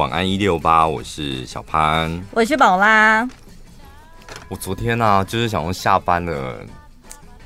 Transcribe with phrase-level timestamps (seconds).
[0.00, 3.28] 晚安一六八，我是小潘，我是宝拉。
[4.48, 6.64] 我昨天呢、啊，就是想说下班了，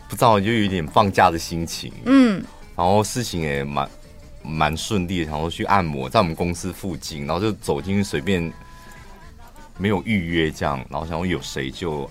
[0.09, 2.41] 不知道就有点放假的心情，嗯，
[2.77, 3.91] 然后事情也蛮
[4.45, 8.53] 蛮顺利的，想说去按摩，在我们公司附近，然后就走进去随便，
[9.77, 12.09] 没有预约这样，然后想说有谁就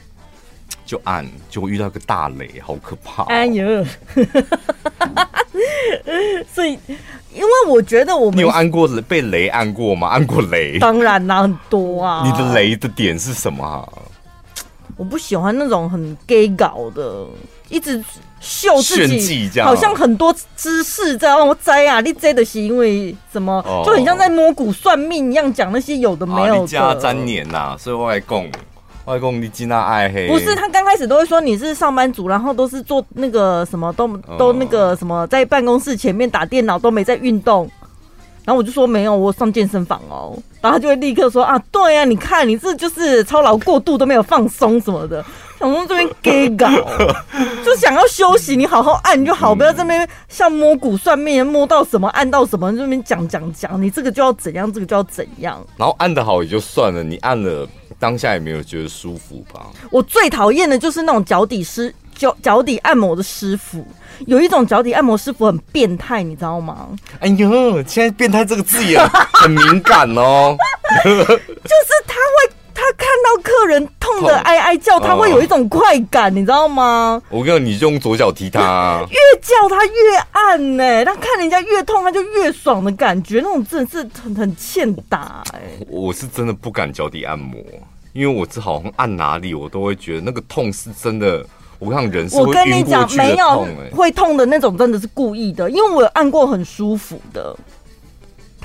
[0.86, 3.28] 就按，结果遇到一个大雷，好可怕、哦！
[3.30, 3.82] 哎呦，
[6.54, 6.78] 所以
[7.34, 10.10] 因为我觉得我们你有按过被雷按过吗？
[10.10, 10.78] 按过雷？
[10.80, 12.24] 当然啦，很多啊。
[12.26, 13.88] 你的雷的点是什么、啊？
[14.96, 17.26] 我不喜欢那种很 gay 搞的，
[17.68, 18.04] 一直
[18.40, 22.00] 秀自己，好像很多知识在让我摘啊！
[22.00, 23.54] 你摘的是因为什么？
[23.66, 26.62] 哦、就很像在摸骨算命一样，讲那些有的没有的。
[26.62, 28.48] 你家沾黏呐，所以外公
[29.06, 30.28] 外公你真那爱黑。
[30.28, 34.08] 不是，他刚开始都会说你是上班族，然后都是做那个什么，都
[34.38, 37.70] 都那个什么，在办公室前面打电脑，都没在运动。
[38.46, 40.38] 然后我就说没有，我上健身房哦。
[40.62, 45.24] 然后他就会立刻说啊，对呀、啊，你看你这就是操劳过度都没有放松什么的。
[45.60, 46.68] 想说这边给搞，
[47.64, 55.66] 就想要休息，你好好按就好，不要这边像摸骨算命，摸到什么按到什么，这边讲讲讲，你这个就要怎样，这个就要怎样。
[55.78, 57.68] 然后按的好也就算了，你按了
[58.00, 59.68] 当下也没有觉得舒服吧？
[59.90, 63.86] 我最讨厌的就是那种脚底师脚脚底按摩的师傅。
[64.28, 66.90] 有一种脚底按摩师傅很变态，你知道吗？
[67.20, 69.02] 哎呦，现在“变态”这个字眼
[69.34, 70.56] 很敏感哦。
[71.04, 71.34] 就是
[72.08, 77.22] 他会，他看到客人痛的哀哀叫，他会有一种快感，哦、你知道吗？
[77.30, 81.06] 我跟你，你就用左脚踢他、啊，越叫他越按呢、欸。
[81.06, 85.88] 他看人家越痛，他就越爽的感觉，那种真的是很很欠打哎、欸。
[85.88, 87.62] 我是真的不敢脚底按摩，
[88.12, 91.46] 因为我这好像按哪里，我都会觉得那个痛是真的。
[91.80, 95.70] 我看人我跟你讲，没有会痛的那种，真的是故意的。
[95.70, 97.54] 因为我有按过很舒服的，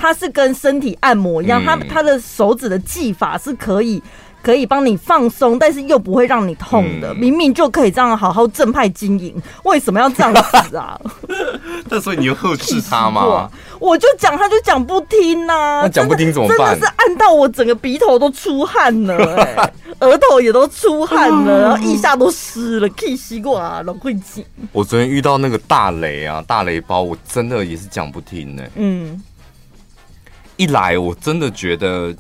[0.01, 4.01] 它是跟身体按摩一样，它它的手指的技法是可以
[4.41, 7.13] 可以帮你放松，但是又不会让你痛的。
[7.13, 10.33] 明明就可以这样好好正派经营，为什么要这样
[10.71, 10.99] 子啊？
[11.91, 13.51] 那所以你又呵斥他吗？
[13.81, 15.81] 我就讲，他就讲不听呐、啊。
[15.83, 16.59] 那讲不听怎么办？
[16.59, 24.45] 真的是按到我整个鼻头都出汗了、欸，额头也都出汗了， 然后腋下都湿了，气西瓜老会紧。
[24.73, 28.71] 我昨天遇到那个大雷啊，大雷包，我真的也是讲不听呢、欸。
[28.77, 29.23] 嗯，
[30.59, 32.15] 一来我真的觉得，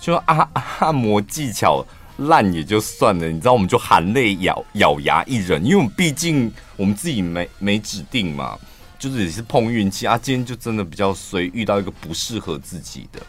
[0.00, 0.48] 就按
[0.78, 1.84] 按摩技巧
[2.16, 8.58] 烂也就算了，你知道，我们就含泪咬咬牙一忍，因为我们毕竟我们自己没没指定嘛。
[8.98, 13.22] 就是也是碰运气啊，今天就真的比较衰，遇到一个不适合自己的。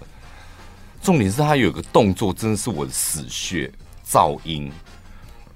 [1.00, 3.72] 重点是他有个动作，真的是我的死穴，
[4.03, 4.72] 噪音。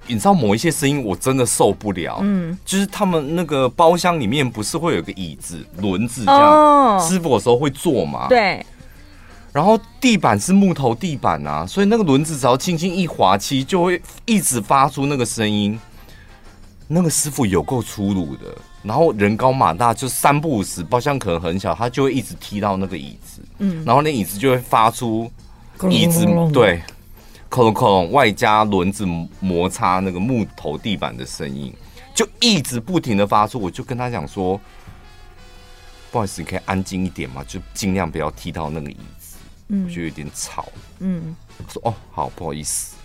[0.07, 8.65] 你知道某一些声音我真的受不了，嗯，就是他们那个包厢里面不是会有个椅子轮子这样，哦，师傅有时候会坐嘛，对。
[9.51, 15.79] 然后地板是木头地板啊，所以那个轮子只要轻轻一滑，其实就会一直发出那个声音。
[16.87, 18.45] 那个师傅有够粗鲁的。
[18.81, 25.31] 然后人高马大，就三不五时，包厢可能很小，他就会一直踢到那个椅子，嗯，然后那椅子就会发出
[25.89, 26.81] 椅子对，
[27.53, 29.05] 哐隆哐隆，外加轮子
[29.39, 31.71] 摩擦那个木头地板的声音，
[32.15, 33.59] 就一直不停的发出。
[33.59, 34.59] 我就跟他讲说，
[36.11, 39.37] 不好意思，你可以安静一点嘛，就尽量不要踢到那个椅子，
[39.67, 42.95] 嗯，我觉得有点吵，嗯，我说哦，好，不好意思，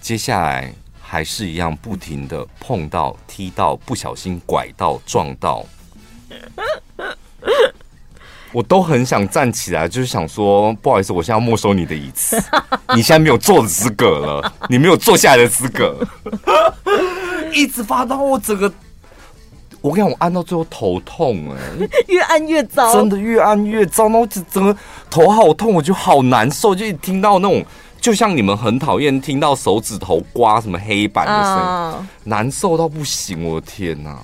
[0.00, 0.74] 接下来。
[1.10, 5.64] 还是一样不停的碰到、踢到、不小心拐到、撞到，
[8.52, 12.42] 我都很想站起来，就是想说不好意思，我现在要没收你的椅子，
[12.96, 15.96] 你现在没有坐的资格了，你没有坐下来的资格，
[17.52, 18.72] 一直发到我整个，
[19.80, 24.76] 我跟你讲，我按到最后头痛哎，越按越糟，真的越按越糟，然后整个
[25.10, 27.64] 头好痛，我就好难受，就一听到那种。
[28.00, 34.16] 就像你们很讨厌听到手指头刮什么黑板的声音，uh, 难受到不行，我的天哪！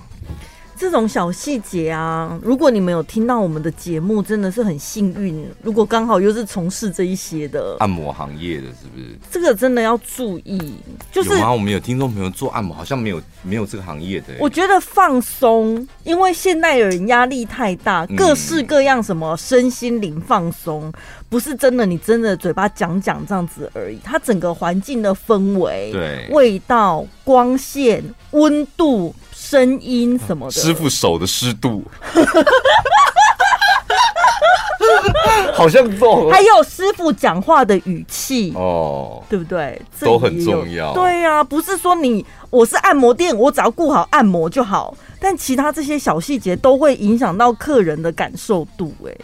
[0.85, 5.49] 这种小细节啊，如果你们有听到我们的节目，真的是很幸运。
[5.63, 9.19] 如果刚好又是从事这一些的按摩行业的，是不是？
[9.31, 10.75] 这个真的要注意。
[11.11, 11.51] 就是有吗？
[11.51, 14.35] 我们有听众朋友做按摩，好像没有没有这个行业的。
[14.39, 20.93] 我觉得放松，因为现代人压力太大，各式各样什么身心灵放松，
[21.31, 23.99] 不是真的，你真的嘴巴讲讲这样子而已。
[24.05, 29.15] 它整个环境的氛围、对味道、光线、温度。
[29.45, 31.85] 声音什么的，师傅手的湿度，
[35.53, 36.33] 好像重。
[36.33, 39.81] 还有师傅讲话的语气哦，对不对？
[40.01, 40.95] 都很重要。
[40.95, 48.95] 对呀、啊，不是说你我是按摩店，我只要顾好按摩就好，但其他这些小细节都会影响到客人的感受度。
[49.07, 49.15] 哎，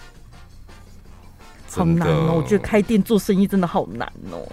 [1.73, 2.35] 好难哦！
[2.37, 4.47] 我觉得开店做生意真的好难哦。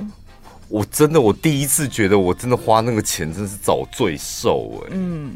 [0.69, 4.89] 我真的，我第一次觉得我真的花那个钱真是找罪受哎。
[4.91, 5.33] 嗯，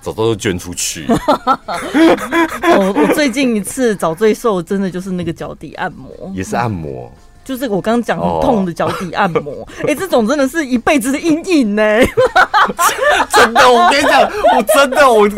[0.00, 1.06] 早知道就捐出去。
[1.08, 7.12] 我 我最近一次找罪受，真的就是那个脚底按摩，也是按摩。
[7.44, 9.88] 就是我刚刚讲很痛的脚底按摩，哎、 oh.
[9.88, 11.82] 欸，这种真的是一辈子的阴影呢。
[13.34, 14.20] 真的，我跟你讲，
[14.56, 15.28] 我真的，我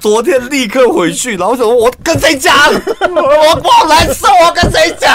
[0.00, 2.54] 昨天立刻回去，然后想说，我跟谁讲？
[3.00, 5.10] 我不好难受，我跟谁讲？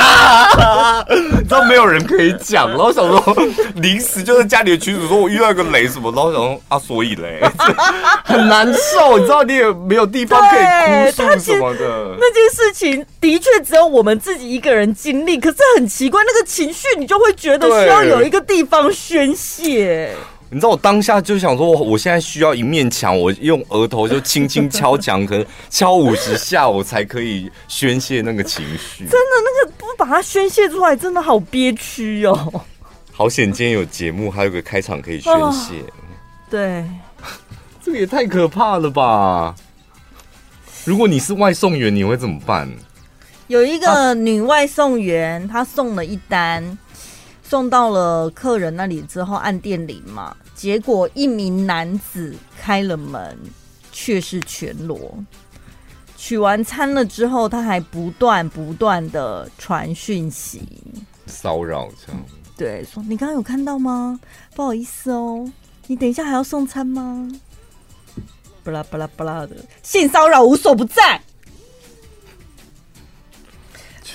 [1.09, 3.35] 你知道没有人可以讲，然后想说
[3.75, 7.41] 临时就是家里的群主说我遇到一个雷什么，然后想说啊，所以嘞，
[8.23, 10.61] 很难受，你知道你也没有地方可以
[11.11, 12.15] 哭诉什么的。
[12.19, 16.41] 那件事情的确只有我们自己一个人经历，可是很奇怪那个。
[16.41, 20.13] 这情绪，你就会觉得需要有一个地方宣泄。
[20.49, 29.05] 你知道，我当下就想说，我现在需要一面墙，我用额头就轻轻敲墙，可能敲五十下，我才可以宣泄那个情绪。
[29.05, 32.65] 真的，那个不把它宣泄出来，真的好憋屈哦。
[33.13, 35.75] 好险，今天有节目，还有个开场可以宣泄。
[35.79, 35.93] 哦。
[36.49, 36.83] 对，
[37.81, 39.55] 这个也太可怕了吧！
[40.83, 42.69] 如果你是外送员，你会怎么办？
[43.47, 46.77] 有一个女外送员，她送了一单，
[47.43, 53.37] 送到了客人那里之后按电铃嘛，结果一名男子开了门，
[53.91, 55.13] 却是全裸。
[56.17, 60.63] 取完餐了之后，他还不断不断的传讯息，
[61.27, 62.21] 骚扰这样。
[62.57, 64.19] 对，说你刚刚有看到吗？
[64.55, 65.47] 不好意思哦，
[65.85, 67.29] 你等一下还要送餐吗？
[68.63, 71.21] 巴拉巴拉巴拉的性骚扰无所不在。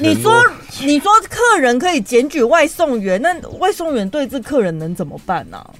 [0.00, 0.42] 你说，
[0.80, 5.70] 你说客人可以检举外送员，那外送员对这客人能怎么办呢、啊？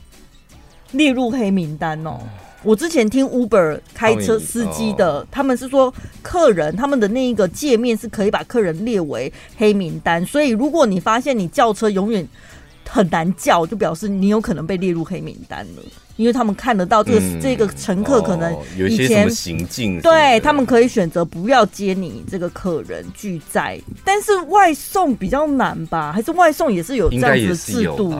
[0.92, 2.18] 列入黑名单哦。
[2.62, 12.28] 我之前听 Uber 开车司机的，他们是说客人他们的那一个界面是可以把客人列为黑名单，所以如果你发现你叫车永远
[12.86, 15.82] 很难叫，就表示你有可能被列入黑名单了。
[16.20, 26.12] 因为他们看得到这个、嗯、这个乘客可能以前、哦、有一些什么行径，对他们可以选择不要接你这个客人拒载，但是外送比较难吧？
[26.12, 28.14] 还是外送也是有这样子的制度？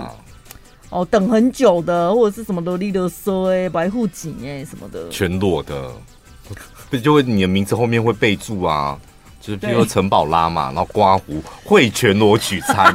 [0.89, 5.93] 哦，等很久的，或者是什么的，利勒索哎，白户锦哎什么的，全裸的，
[6.89, 8.99] 不 就会你的名字后面会备注啊？
[9.41, 12.95] 就是比如说陈宝拉嘛，然后刮胡会全裸取餐，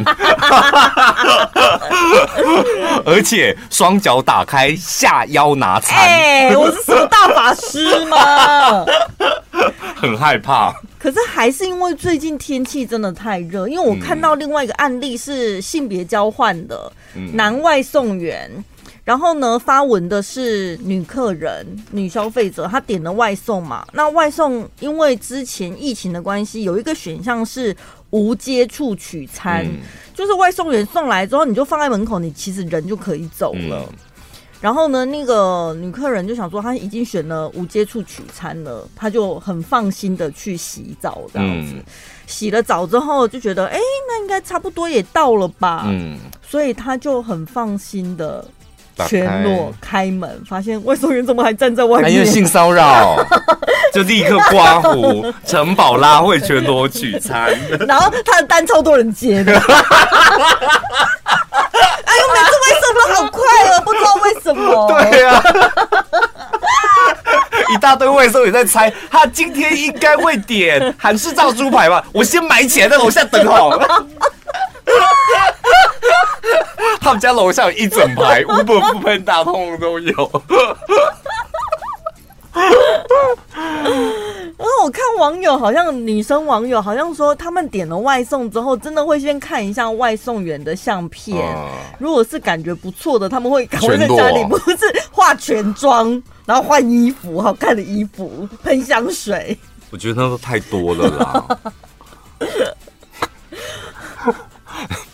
[3.03, 5.97] 而且双脚打开下腰拿餐。
[5.97, 8.85] 哎、欸，我是什么大法师吗？
[9.95, 10.71] 很害怕。
[10.99, 16.91] 可是还是因为最近天气真的太热，因为我看到另外一个案例是性别交换的
[17.33, 18.51] 男外送员。
[19.05, 23.85] 然后呢，发文的是女客人、女消费者，她点了外送嘛。
[23.93, 27.73] 那外送因为之前疫情的关系，有一个选项是
[28.09, 29.77] 无接触取餐，嗯、
[30.15, 33.85] 就是外送员送来之后，你就放在门口，你其实人就可以走了。
[33.87, 33.93] 嗯、
[34.59, 41.73] 然后呢，那个女客人就想说，她已经选了无接触取餐了，她就很放心的去洗澡，这样子。
[41.75, 41.83] 嗯、
[42.25, 45.83] 洗了澡之后就觉得，哎，那应该差不多也到了吧。
[45.89, 48.43] 嗯，所以她就很放心的。
[49.07, 52.13] 全裸开门，发现外送员怎么还站在外面？
[52.13, 53.17] 因为性骚扰，
[53.93, 55.25] 就立刻刮胡。
[55.45, 57.53] 城堡拉会全裸取餐，
[57.87, 59.53] 然后他的单超多人接的。
[62.05, 64.87] 哎呦，每次外送都好快乐，不知道为什么。
[64.87, 65.43] 对呀、啊，
[67.73, 72.01] 一大堆外送员在猜，他今天应该会点韩式炸猪排吧？
[72.13, 74.05] 我先买起来，在楼下等好了。
[77.05, 80.41] 他们家楼下有一整排，Uber、Foodpanda 通通都有。
[84.57, 91.47] 然后我看网友好像女生网友好像说，他们点了外送之后，真的会先看一下外送员的相片。
[91.47, 91.67] 啊、
[91.99, 94.75] 如果是感觉不错的，他们会赶快在家里不是
[95.11, 99.55] 化全妆，然后换衣服，好看的衣服，喷香水。
[99.91, 101.45] 我觉得那都太多了啦。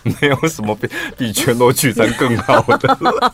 [0.03, 3.34] 没有什么比比全裸取餐更好的了。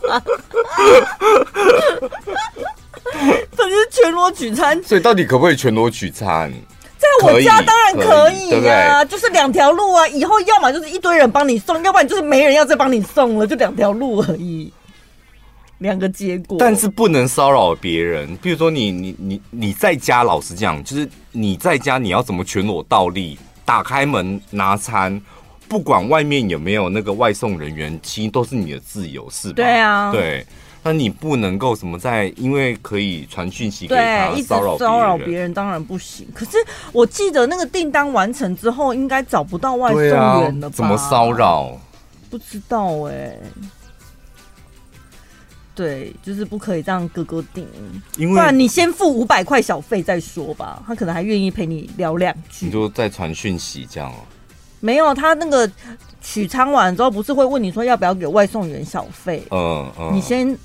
[3.56, 6.52] 这是全裸取餐，所以到底可不可以全裸取餐？
[6.96, 10.06] 在我家当然可以啊，就是两条路啊。
[10.08, 14.72] 以后要么就是一堆人帮你送，要不然就是没人要再帮你送了，就两条路而已，
[15.78, 16.58] 两个结果。
[16.60, 25.20] 但是不能骚扰别人，比如说你你你你在家，老实讲，就是你在家你要怎么全裸倒立，打开门拿餐。
[25.68, 29.54] 不管外面有没有那个外送人员，其实都是你的自由，是吧？
[29.56, 30.46] 对啊，对。
[30.80, 36.26] 那你不能够什么在，因为可以传讯息给他，对，一直骚扰别人，当然不行。
[36.32, 36.56] 可是
[36.92, 40.74] 我记得那个订单完成之后，应该找不到外送员了吧？
[40.74, 41.76] 啊、怎么骚扰？
[42.30, 43.40] 不知道哎、欸。
[45.74, 47.66] 对，就是不可以这样哥哥订，
[48.16, 50.82] 因为不然你先付五百块小费再说吧。
[50.86, 52.66] 他可能还愿意陪你聊两句。
[52.66, 54.16] 你就再传讯息这样哦。
[54.80, 55.70] 没有，他那个
[56.20, 59.42] 取餐完之后，不是会问你说要不要给外送员小费？
[59.50, 60.56] 嗯嗯，你先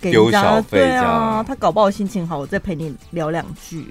[0.00, 3.86] 给人家对啊，他搞不好心情好，我再陪你聊两句。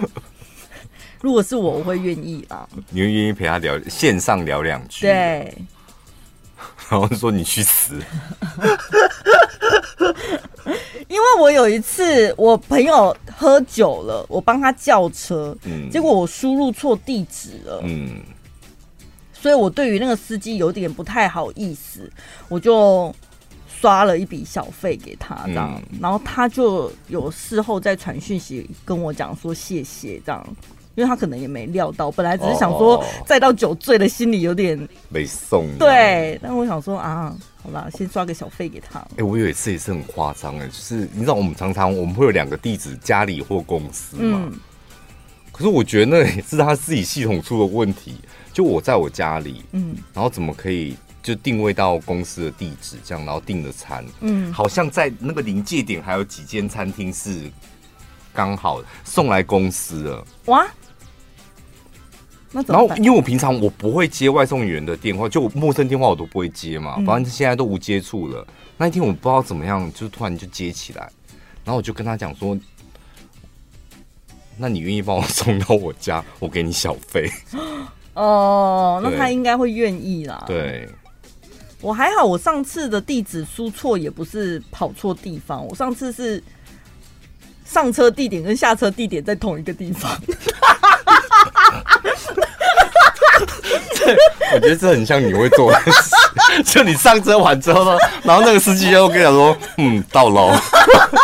[1.20, 2.68] 如果是我，我会愿意啊。
[2.90, 5.06] 你会愿意陪他聊线上聊两句？
[5.06, 5.52] 对。
[6.90, 8.00] 然后说你去死。
[11.08, 18.20] 因为我有一次我朋友喝酒了，我帮他叫车，嗯，结果我输入错地址了，嗯，
[19.32, 22.10] 所以我对于那个司机有点不太好意思，
[22.48, 23.14] 我就
[23.80, 30.46] 刷了一笔小费给他，这样，嗯，然后他就有事后再传讯息跟我讲说谢谢这样。
[30.98, 34.76] 因为他可能也没料到，本来只是想说再到酒醉的心里有点
[35.08, 35.64] 没送。
[35.78, 38.98] 对，但我想说啊，好啦，先刷个小费给他。
[38.98, 44.42] 哎、欸，我有一次也是很夸张哎，就是你知道我们常常我们会有两个地址，家里或公司嘛。
[44.50, 44.58] 嗯。
[45.52, 48.16] 可是我觉得那也是他自己系统出了问题。
[48.52, 57.48] 就我在我家里，嗯，然后怎么可以就定位到公司的地址这样，然后订的餐，嗯，好像在那个临界点还有几间餐厅是
[58.32, 60.24] 刚好送来公司了。
[60.46, 60.66] 哇！
[62.50, 68.46] 然后，因为我平常我不会接外送员的电话，就陌生电话我都不会接嘛，反正现在都无接触了。
[68.78, 71.02] 那一天我不知道怎么样，就突然就接起来，
[71.64, 72.58] 然后我就跟他讲说
[74.56, 77.30] ：“那你愿意帮我送到我家，我给你小费。
[78.14, 80.42] ”哦，那他应该会愿意啦。
[80.46, 80.88] 对，
[81.80, 86.42] 我还好，我上次的地址输错也不是跑错地方，我上次是
[87.64, 90.10] 上车地点跟下车地点在同一个地方。
[94.54, 100.50] 我觉得这很像你会做的事， 就你上车完之后呢，然后那个司机又跟你说，嗯，到喽，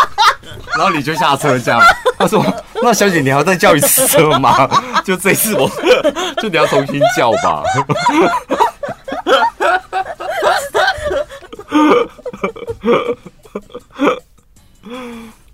[0.77, 1.81] 然后你就下车这样。
[2.19, 2.45] 他说，
[2.83, 4.69] 那小姐你还要再叫一次车吗？
[5.05, 5.69] 就这次我，
[6.41, 7.63] 就你要重新叫吧。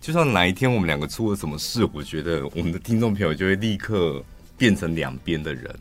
[0.00, 4.22] 就算哪一天我们两个出了什么事，我觉得我们的听众朋友就会立刻
[4.58, 5.74] 变成两边的人。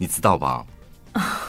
[0.00, 0.64] 你知道吧？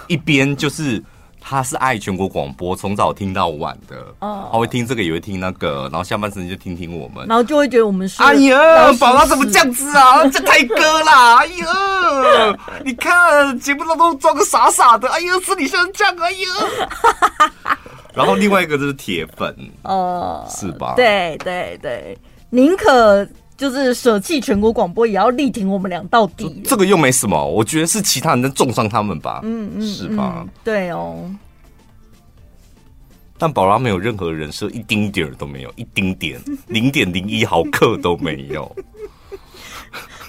[0.08, 1.02] 一边就是
[1.40, 10.28] 他是爱全国广播，从早听到晚的，哦，他会听这个，也会听那个，然后下半身就听听我们，然后就会觉得我们是哎呀，宝宝怎么这样子啊？
[10.28, 11.38] 这太哥啦！
[11.40, 17.78] 哎呀，你看节目当中装个傻傻的，哎呀，是你像这样，哎呀。
[18.14, 20.96] 然后另外一个就是铁粉，哦，是吧？
[20.98, 22.18] 对对对，
[22.50, 23.26] 宁可。
[23.62, 26.64] 就是舍弃全国广播，也要力挺我们俩到底。
[26.66, 29.40] 这个又没什么，我觉得是其他人在重伤他们吧。
[29.44, 30.38] 嗯嗯，是吧？
[30.40, 31.30] 嗯、对哦。
[33.38, 38.76] 但宝拉没有任何人设，一丁点儿都没有，一丁点 零点零一毫克都没有。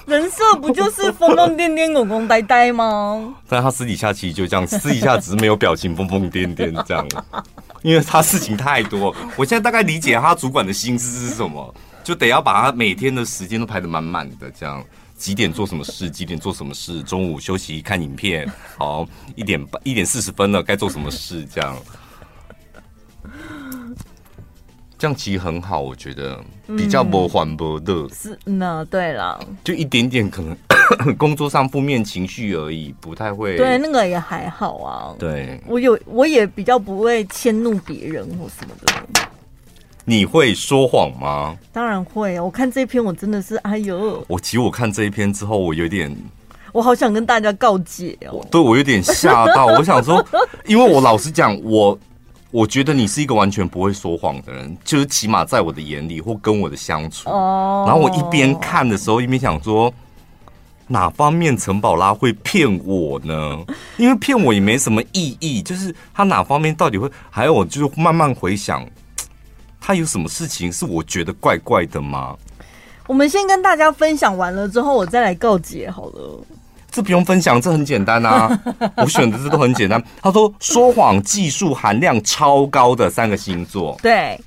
[0.04, 3.34] 人设不就是疯疯癫癫、拱拱呆呆吗？
[3.48, 7.08] 但他私底下其实就这样，私底下只是没有表情，疯疯癫癫这样。
[7.80, 11.74] 因为他事情太多，我现在大概理解他主管的心思是什么。
[12.02, 14.84] 就得要把他每天的时间都排得满满的，这样
[15.16, 19.06] 几点做什么事，几点做什么事，中午休息看影片，好
[19.36, 21.76] 一点半一点四十分了，该做什么事，这样，
[24.98, 26.42] 这样其实很好，我觉得
[26.76, 28.08] 比较不缓不的。
[28.08, 30.56] 是，呢对了，就一点点可能
[31.16, 33.56] 工作上负面情绪而已，不太会。
[33.56, 35.14] 对，那个也还好啊。
[35.20, 39.21] 对，我有我也比较不会迁怒别人或什么的。
[40.04, 41.56] 你会说谎吗？
[41.72, 42.38] 当然会。
[42.40, 44.24] 我看这一篇，我真的是哎呦！
[44.26, 46.14] 我其实我看这一篇之后，我有点，
[46.72, 48.44] 我好想跟大家告解哦。
[48.50, 49.66] 对，我有点吓到。
[49.66, 50.24] 我想说，
[50.66, 51.96] 因为我老实讲，我
[52.50, 57.30] 我觉得你是一个完全不会说谎的人，就是起码在我的眼里或跟我的相处。
[57.30, 57.84] 哦。
[57.86, 59.94] 然后我一边看的时候，一边想说，
[60.88, 63.64] 哪方面陈宝拉会骗我呢？
[63.98, 67.08] 因为骗我也没什么意义，就是他哪方面到底会？
[67.30, 68.84] 还有，我就是慢慢回想。
[69.84, 72.36] 他有什么事情是我觉得怪怪的吗？
[73.08, 76.40] 我们先跟大家分享完了之后，我再来告解好了。
[76.88, 78.56] 这不用分享，这很简单啊！
[78.98, 80.02] 我选的这都很简单。
[80.20, 84.38] 他说说谎技术含量超高的三个星座，对，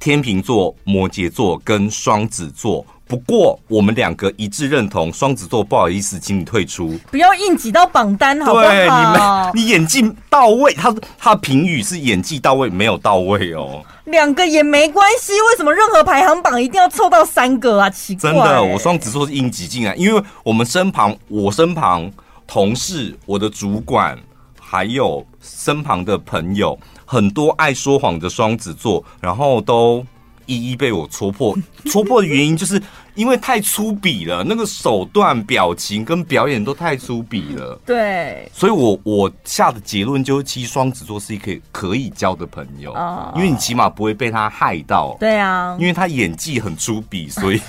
[0.00, 2.84] 天秤座、摩羯座跟双子座。
[3.06, 8.66] 不过我们两个一致认同，双子座不好意思，请你退出，不要硬挤到榜单，好不好？
[8.66, 13.84] 对，你们你演技到位，他他的评语是演技到位，没有到位哦。
[14.04, 17.90] 两个也没关系，为什么任何排行榜一定要凑到三个啊？
[17.90, 22.08] 奇怪、欸，真的，我双子座是硬挤进来，因为我们身旁，我身旁
[22.46, 24.16] 同事、我的主管，
[24.60, 26.78] 还有身旁的朋友，
[27.10, 30.06] 很多爱说谎的双子座，然后都。
[30.46, 32.82] 一一被我戳破， 戳破的原因就是
[33.14, 37.80] 因为太粗鄙了，那个手段、表情跟表演都太粗鄙了。
[37.86, 42.92] 对，所以我我下的结论就是，其实双子座是一个可以交的朋友，
[43.36, 45.16] 因为你起码不会被他害到。
[45.20, 47.60] 对啊，因为他演技很粗鄙，所以。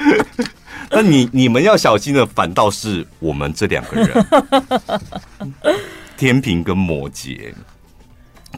[0.90, 4.26] 那你你们要小心的，反倒是我们这两个人，
[6.16, 7.52] 天平跟摩羯。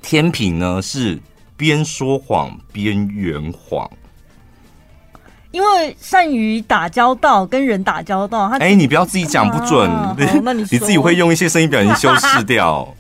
[0.03, 1.19] 天平呢是。
[1.57, 3.87] 边说谎边圆谎，
[5.51, 8.49] 因为善于打交道，跟人打交道。
[8.49, 12.97] 他哎、欸，你不要自己讲不准，啊、 你你自己会用一些声音表情修饰掉。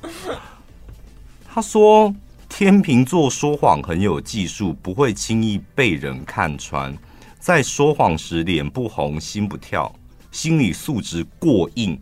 [1.49, 2.15] 他说，
[2.51, 6.95] 天秤座说谎很有技术，不会轻易被人看穿，
[7.39, 9.91] 在说谎时脸不红心不跳，
[10.31, 11.99] 心理素质过硬，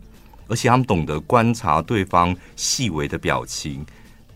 [0.49, 3.85] 而且他们懂得观察对方细微的表情，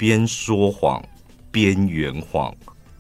[0.03, 1.01] 边说谎。
[1.49, 2.53] 边圆谎，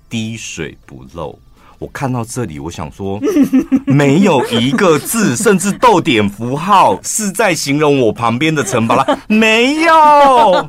[0.09, 1.37] 滴水不漏。
[1.79, 3.19] 我看到这里，我想说，
[3.85, 9.05] 没有一个字，甚至逗点符号，是在形容我旁边的陈巴拉。
[9.27, 10.65] 没有，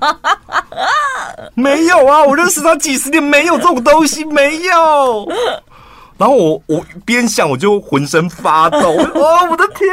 [1.54, 2.24] 没有啊！
[2.24, 5.28] 我认识他几十年，没有这种东西，没有。
[6.16, 8.78] 然后我我边想，我就浑身发抖。
[9.14, 9.88] 哦，我的天，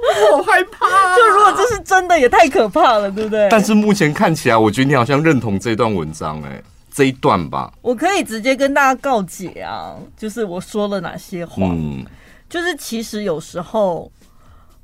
[0.00, 1.16] 我好害怕啊。
[1.16, 3.48] 就如果这是真的，也太可怕了，对不对？
[3.50, 6.62] 但是目前看起来，我觉得你好像认同这段文章，欸，哎。
[6.94, 12.04] 这一段吧，我可以直接跟大家告解啊，就是我说了哪些话，嗯，
[12.50, 14.12] 就是其实有时候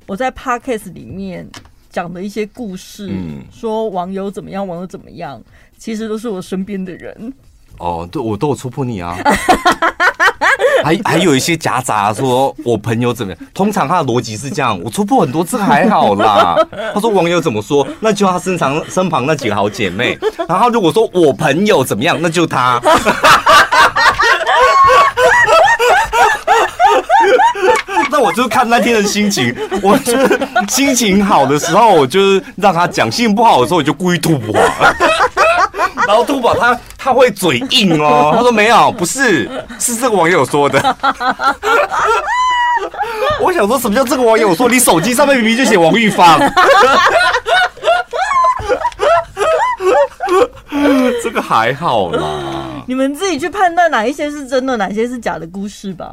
[0.07, 1.47] 我在 Podcast 里面
[1.91, 5.39] 讲的一些故事，嗯，说网友怎么样，网友怎么样，
[5.77, 7.31] 其实都是我身边的人。
[7.79, 9.17] 哦，对，我都有戳破你啊。
[10.81, 13.41] 还还有一些夹杂说，我朋友怎么样？
[13.53, 16.55] 通常他的逻辑是这样，我戳破很多次还好啦。
[16.95, 20.17] 他说网友怎么说，那就他身旁身旁那几个好姐妹。
[20.47, 22.79] 然后如果说我朋友怎么样，那就他。
[28.11, 29.53] 那我就看那天的心情，
[29.83, 34.55] 我就是心情好的时候，我就是让他讲；心情不好的时候，我就故意吐破。
[36.07, 40.79] 然后吐破他他会嘴硬哦， 他说没有，不是，是这个网友说的。
[43.41, 44.67] 我想说什么叫这个网友说？
[44.69, 46.37] 你手机上面明明就写王玉芳。
[51.23, 52.21] 这个还好啦，
[52.85, 56.11] 你们自己去判断哪一些是真的，哪些是假的故事吧。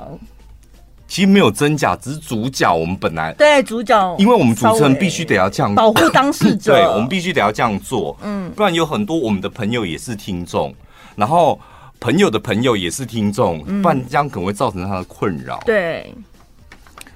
[1.08, 2.74] 其实没有真假，只是主角。
[2.74, 10.74] 我们本来对主角，因为我们主持人必须得要这样保护当事者， 对，我们必须得要这样做，嗯，不然有很多我们的朋友也是听众，
[11.14, 11.58] 然后
[12.00, 15.60] 朋友的朋友也是听众，不然这样可能会造成他的困扰。
[15.64, 16.12] 对，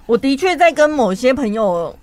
[0.06, 1.94] 我的确在跟某些朋友。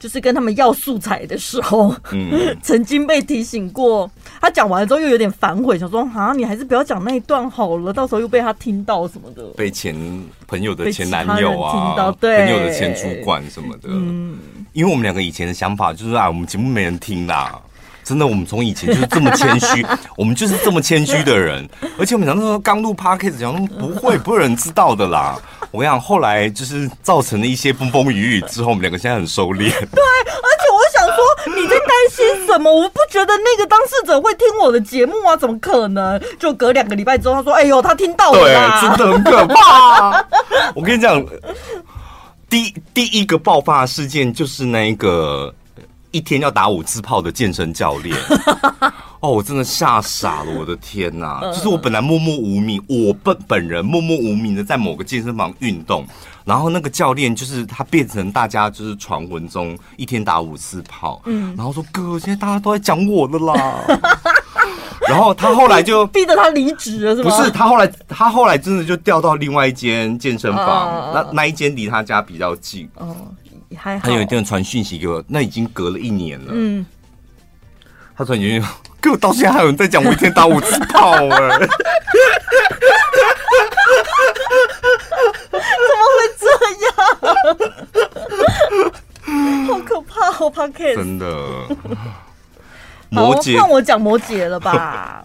[0.00, 4.10] 就是跟他们要素材的时候，嗯， 曾经被提醒过。
[4.40, 9.44] 他讲完了之后又有点反悔，想说啊，你还是不要讲那一段好了，到时候又被他听到什么的。
[9.56, 9.94] 被前
[10.46, 13.90] 朋友的前男友啊，听到，对，朋友的前主管什么的。
[13.90, 14.38] 嗯，
[14.72, 17.60] 因为我们两个以前的想法就是啊，我们节目没人听啦。
[18.10, 19.86] 真的，我们从以前就是这么谦虚，
[20.18, 21.64] 我们就是这么谦虚的人。
[21.96, 25.38] 而且我们讲那时候刚录 Podcast，讲不会， 不会有人知道的啦。
[25.70, 29.70] 我跟你讲，后来就是造成了一些风风雨雨之后，我们两个现在很收敛。
[29.94, 32.74] 对，而且我想说，你在担心什么？
[32.74, 36.20] 我不觉得那个当事者会听我的节目啊，怎么可能？
[36.36, 40.26] 就隔两个礼拜之后，他说：“哎呦，他听到了。”对，真的很可怕。
[40.74, 41.24] 我跟你讲，
[42.48, 45.54] 第第一个爆发事件就是那一个。
[46.12, 48.16] 一天要打五次炮的健身教练，
[49.20, 51.40] 哦，我真的吓傻了，我的天哪！
[51.52, 56.04] 就是我本来默默无名，我本本人默默无名的在某个健身房运动，
[56.44, 63.54] 然后那个教练就是他变成大家就是传闻中一天打五次炮，嗯，然后说哥，现在大家都在讲我的啦，
[65.08, 67.30] 然后他后来就逼着他离职了，是吗？
[67.30, 72.88] 不是，他后来他后来真的就调到另外一间健身房，那那一间离他家比较近，
[73.70, 73.76] 哦。
[73.78, 76.48] 还他有一天传讯息给我，那已经隔了一年了。
[76.52, 76.84] 嗯，
[78.16, 78.60] 他说：“你
[79.00, 81.28] 给我到现在还有人在讲我一天打五次炮哎， 怎
[85.96, 86.46] 么会这
[86.86, 86.90] 样？
[89.68, 91.26] 好可怕，好怕 K，真的。
[93.08, 95.24] 摩羯，换我讲摩羯了吧？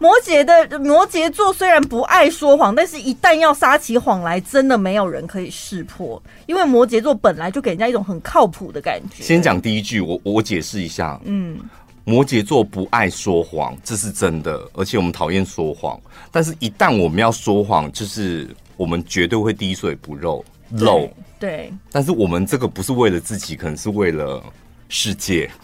[0.00, 9.22] 摩羯的摩羯座虽然不爱说谎，但是一旦要撒起谎来，真的没有人可以识破，因为摩羯座本来就给人家一种很靠谱的感觉。
[9.22, 11.58] 先讲第一句，我我解释一下，嗯，
[12.04, 16.00] 摩羯座不爱说谎，这是真的，而且我们讨厌说谎，
[16.32, 21.06] 但是一旦我们要说谎，就是我们绝对会滴水不漏漏。
[21.38, 24.42] 对，但是我们这个不是为了自己，可能是为了
[24.88, 25.50] 世界。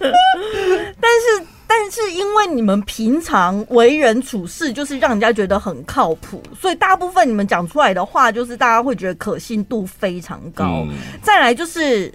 [1.00, 10.84] 但是，但是，因为你们平常为人处事就是让人家觉得很靠谱，所以大部分你们讲出来的话，就是大家会觉得可信度非常高。
[10.88, 12.12] 嗯、再来就是，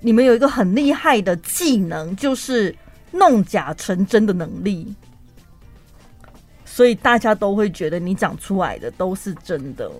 [0.00, 2.74] 你们有一个很厉害的技能，就是
[3.10, 4.94] 弄假成真的能力，
[6.64, 9.90] 所以大家都会觉得你讲出来的都是真的。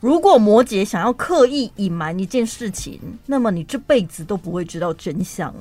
[0.00, 5.52] 如果摩羯想要刻意隐瞒一件事情，那么你这辈子都不会知道真相。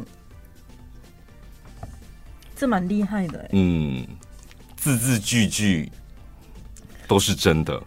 [2.58, 4.06] 这蛮厉害的，嗯，
[4.76, 5.92] 字字句句
[7.08, 7.82] 都是真的。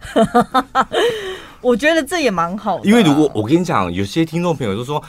[1.61, 5.03] 我觉得这也蛮好的，因为如果我跟你讲，有些听众朋友就说，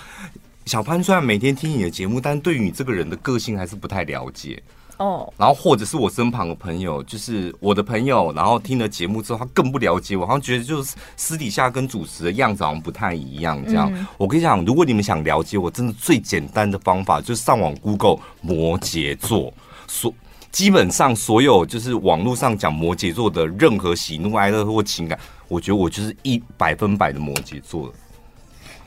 [0.67, 4.63] 小潘虽然每天听你的节目，但对于你这个人的个性还是不太了解。
[5.03, 13.61] 哦，然后或者是我身旁的朋友，就是我的朋友，然后听了节目之后，他更不了解我，好像觉得就是私底下跟主持的样子好像不太一样。
[13.65, 19.53] 这样，嗯、我跟你讲，如果你们想了解我，真的最简单的方法就是上网 Google 摩羯座，
[19.89, 20.15] 所
[20.53, 27.93] 基本上所有就是网络上讲摩羯座的任何喜怒哀乐或情感，我觉得我就是一百分百的摩羯座了。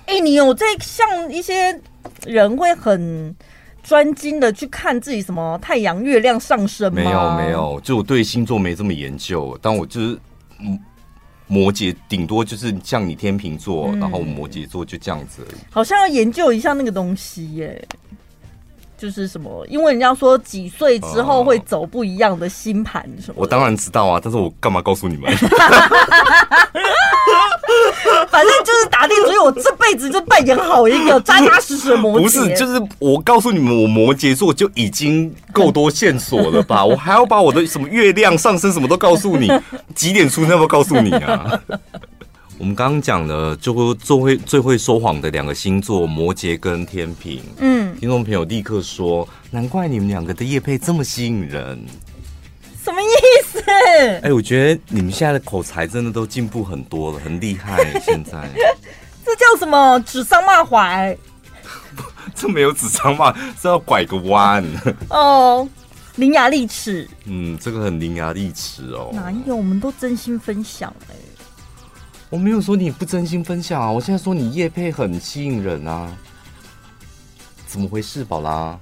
[0.06, 1.78] 哎、欸，你有在像一些
[2.24, 3.36] 人会很。
[3.86, 6.96] 专精的去看自己什么太阳、月亮上升吗？
[6.96, 10.20] 没有没有，就我对星座没这么研究，但我就是
[11.46, 15.60] 摩羯，顶多就是像你天秤座，嗯、然后摩羯座就这样子而已。
[15.70, 17.88] 好像要研究一下那个东西耶，
[18.98, 23.40] 就是什么，因为人家说几岁之后会走不一样的星盘什么、嗯。
[23.40, 25.32] 我当然知道啊，但是我干嘛告诉你们？
[28.30, 32.24] 反正就是打定主意，我这辈子就扮演好一个扎扎实实的摩羯。
[32.24, 36.84] 不是，就是我告诉你们，我摩羯座就已经够多线索了吧？
[36.86, 39.50] 我还要把我的什么月亮上升什么都告诉你，
[39.94, 41.60] 几点出生要不要告诉你啊？
[42.58, 47.42] 我们刚刚讲的就会最会最会说谎的两个星座，摩羯跟天平。
[47.58, 51.78] 嗯，听众朋友立刻说，难怪你们两个的夜配这么吸引人。
[52.82, 53.06] 什么意
[53.46, 53.60] 思？
[54.22, 57.84] 哎、欸，我觉得你们现在的口才真的都进步很多了，很厉害。
[58.00, 58.48] 现在
[59.26, 60.00] 这叫什么？
[60.06, 61.18] 指桑骂槐？
[62.34, 64.64] 这没有指桑骂，是要拐个弯。
[65.10, 65.68] 哦，
[66.16, 67.10] 伶牙俐齿。
[67.26, 69.10] 嗯，这个很伶牙俐齿哦。
[69.14, 69.56] 哪有？
[69.56, 71.16] 我们都真心分享哎。
[72.36, 76.12] 我没有说你不真心分享啊，我现在说你夜配很吸引人啊。
[77.66, 78.78] 怎么回事，宝拉？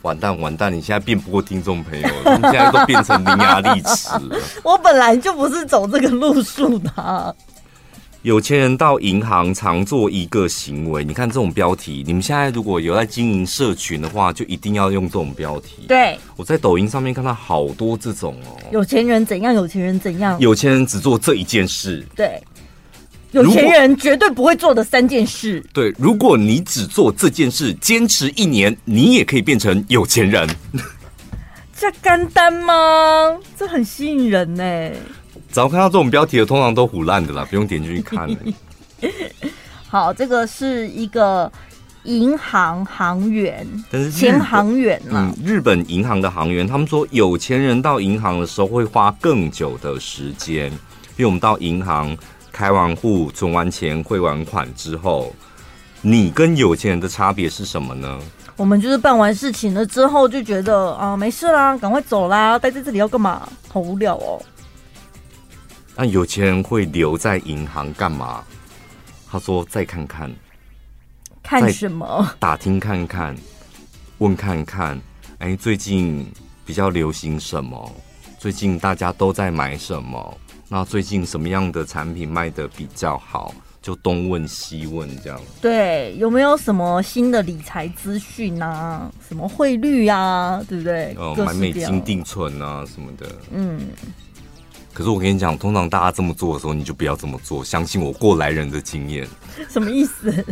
[0.00, 0.72] 完蛋完蛋！
[0.72, 4.38] 你现在变不过听众朋友，你现在都变成伶牙俐齿了。
[4.64, 7.36] 我本来就不是走这个路数的。
[8.22, 15.86] 有钱人到银行常做一个行为，你看这种标题，你们现在如果有在经营社群的话，就一定要用这种标题。
[15.88, 18.60] 对，我在抖音上面看到好多这种哦。
[18.70, 19.54] 有钱人怎样？
[19.54, 20.38] 有钱人怎样？
[20.38, 22.06] 有钱人只做这一件事。
[22.14, 22.38] 对。
[23.32, 25.64] 有钱人绝对不会做的三件事。
[25.72, 30.46] 对，如果你只做这件事，坚持一年，你也可以变成有钱人。
[31.74, 33.38] 这简单吗？
[33.56, 34.64] 这很吸引人呢。
[34.64, 35.19] 只
[35.58, 38.36] 要看到这种标题的，通常都唬烂的啦，不用点进去看了。
[39.88, 41.50] 好，这个是一个
[42.04, 50.70] 银行行员，但是前行员嗯，日本银行的行员，他们说有钱人到银行的时候会花更久的时间，
[51.16, 52.16] 因为我们到银行。
[52.52, 55.32] 开完户、存完钱、汇完款之后，
[56.02, 58.18] 你跟有钱人的差别是什么呢？
[58.56, 63.48] 我们就是办完事情了之后就觉得啊，没事啦，赶快走啦，待在这里要干嘛？
[63.68, 64.42] 好无聊哦。
[66.02, 68.42] 那有钱人会留在银行干嘛？
[69.30, 70.32] 他说再看看，
[71.42, 72.26] 看什么？
[72.38, 73.36] 打听看看，
[74.16, 74.98] 问看看。
[75.40, 76.26] 哎，最近
[76.64, 77.94] 比较流行什么？
[78.38, 80.38] 最近大家都在买什么？
[80.70, 83.54] 那最近什么样的产品卖的比较好？
[83.82, 85.38] 就东问西问这样。
[85.60, 89.12] 对，有没有什么新的理财资讯啊？
[89.28, 90.64] 什么汇率啊？
[90.66, 91.14] 对不对？
[91.18, 93.30] 哦，买美金定存啊什么的。
[93.52, 93.80] 嗯。
[94.92, 97.64] 可是我跟你讲，通常大家这么做的时候，你就不要这么做。
[97.64, 99.26] 相信我过来人的经验。
[99.68, 100.44] 什么意思？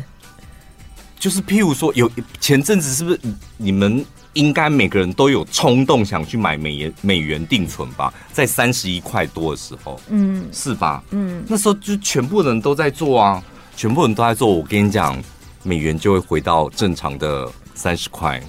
[1.18, 3.20] 就是譬如说，有前阵子是不是
[3.56, 4.04] 你们？
[4.34, 11.02] 应该每个人都有冲动想去买美元美元定存吧，在三十一块多的时候，嗯，是吧？
[11.10, 13.42] 嗯，那时候就全部人都在做啊，
[13.74, 14.54] 全部人都在做。
[14.54, 15.20] 我跟你讲，
[15.64, 18.40] 美元就会回到正常的三十块。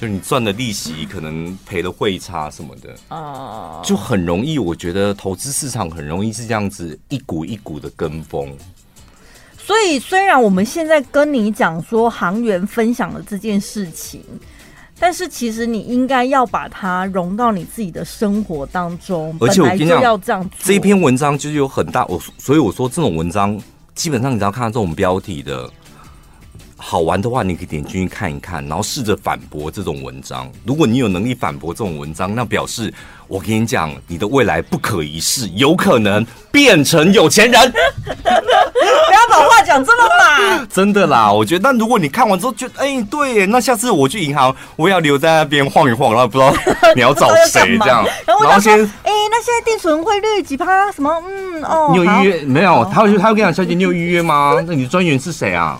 [0.00, 4.58] 就是你赚的利息可能赔了汇差什么的哦，就很容易。
[4.58, 8.56] 我觉得投资市场很容易是这样子一股一股的跟风。
[9.58, 14.24] 所以虽然我们现在跟你讲说行员分享了这件事情。
[15.02, 20.58] 但是其实你应该要把它融到你自己的生活当中，而且我跟你讲，要这样做。
[20.60, 23.58] 这一篇文章就是有很大我，所以我说这种文章
[23.94, 25.66] 基本上你只要看到这种标题的
[26.82, 30.50] 好玩的话，你可以点进去看一看，然后试着反驳这种文章。
[30.64, 32.92] 如果你有能力反驳这种文章，那表示
[33.28, 37.72] 我跟你讲，你的未来不可一世，有可能变成有钱人。
[38.10, 41.30] 不要把话讲这么满，真的啦！
[41.30, 46.54] 我觉得，但如果你看完之后觉得，哎、欸，对耶，那下次我去银行，我也要留在那边晃一晃，然后不知道
[46.94, 50.90] 你要找谁这样，然后先，哎、欸，那现在定存汇率几趴？
[50.92, 51.12] 什么？
[51.28, 52.88] 嗯，哦，你有预约没有？
[52.92, 54.54] 他会他会跟你讲，小姐，你有预约吗？
[54.66, 55.78] 那你的专员是谁啊？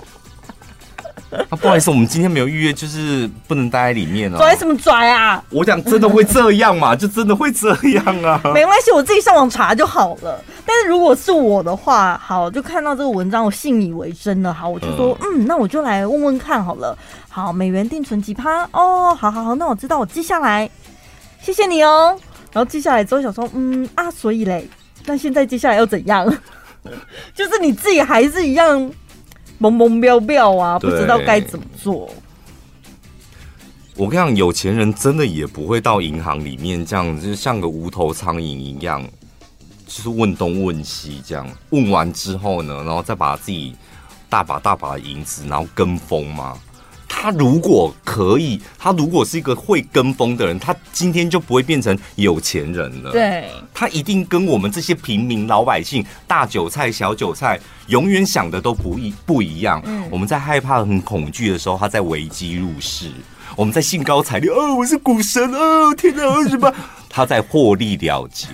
[1.48, 4.36] 啊，不好意思，我们今天没有预约，就是不能待在里面哦。
[4.38, 5.42] 拽什么拽啊？
[5.50, 6.94] 我讲真的会这样嘛？
[6.96, 8.40] 就真的会这样啊？
[8.52, 10.42] 没关系，我自己上网查就好了。
[10.66, 14.52] 但是如果是我的话，好，就看到这个文章，我信以为真了。
[14.52, 16.96] 好，我就说，嗯，嗯，那我就来问问看好了。
[17.28, 18.68] 好，美元定存几趴？
[18.72, 20.68] 哦，好好好，那我知道，我记下来。
[21.40, 22.18] 谢谢你哦。
[22.52, 24.68] 然后记下来之后想说，嗯啊，所以嘞，
[25.06, 26.26] 那现在接下来要怎样？
[27.34, 28.90] 就是你自己还是一样。
[29.60, 32.10] 懵懵妙妙啊，不知道该怎么做。
[33.94, 39.06] 我跟你讲，有钱人真的也不会到银行里面这样，就像个无头苍蝇一样，
[39.86, 41.46] 就是问东问西这样。
[41.68, 43.76] 问完之后呢，然后再把自己
[44.30, 46.58] 大把大把的银子，然后跟风嘛。
[47.12, 53.10] 他如果可以，他如果是一个会跟风的人，他今天就不会变成有钱人了。
[53.10, 59.82] 对，他一定跟我们这些平民老百姓、大韭菜、小韭菜，永远想的都不一不一样。
[59.84, 63.08] 嗯，我们在害怕、很恐惧的时候，他在危机入市；
[63.56, 66.72] 我们在兴高采烈，哦，我是股神，哦，天哪，二十八，
[67.08, 68.46] 他在获利了结。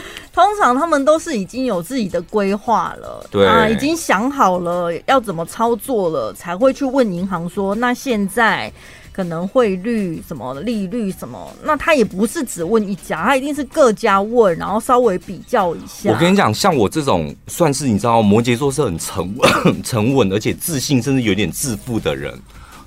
[0.32, 8.72] 通常他们都是已经有自己的规划了，对啊，已经想好了要怎么操作了，才会去问银行说，那现在
[9.12, 16.10] 可能汇率什么利率什么，那他也不是只问一家，他一定是各家问，然后稍微比较一下。
[16.10, 22.32] 我跟你讲，像我这种算是你知道，摩羯座是很沉稳、沉稳，而且自信，甚至有点自负的人，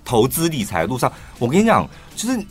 [0.03, 2.43] 投资理财的路上，我跟你讲，就是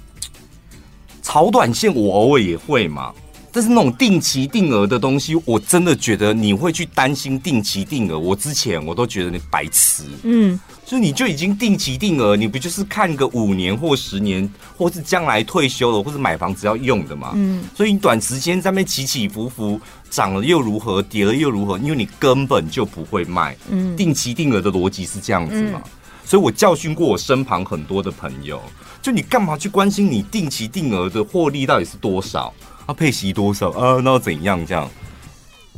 [1.21, 3.13] 炒短线，我偶尔也会嘛。
[3.55, 8.19] 但是那种定期定额的东西，我真的觉得你会去担心定期定额。
[8.19, 21.79] 我之前我都觉得你白痴，嗯，所以你就已经定期定额，你不就是看个五年或十年，或是将来退休了，或是买房子要用的嘛，嗯，所以你短时间在那边起起伏伏，涨了又如何，跌了又如何？
[21.79, 25.81] 因为你根本就不会卖，嗯，定期定额的逻辑是这样子嘛，
[26.25, 28.61] 所以我教训过我身旁很多的朋友，
[29.01, 32.53] 就你干嘛去关心你定期定额的获利到底是多少？
[32.87, 33.99] 他、啊、配息多少啊？
[34.05, 34.65] 那要怎样？
[34.67, 34.91] 这样，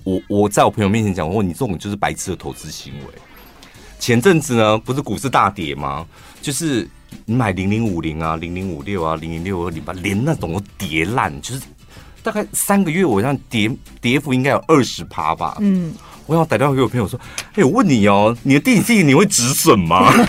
[0.02, 3.04] 我我在我朋友面前讲过，你这种就是白痴的投资行为。
[4.00, 6.04] 前阵子呢，不是股市大跌吗？
[6.42, 6.88] 就是
[7.24, 11.60] 你买零零五零啊、零零五六啊、零零六二零八，连那种都跌烂，就是
[12.24, 15.56] 大概三个月，我这样跌跌幅应该有二十趴吧。
[15.60, 15.94] 嗯，
[16.26, 17.16] 我想打电话给我朋友说
[17.54, 20.26] ：“哎、欸，我问你哦，你的定期你会止损吗？” 他们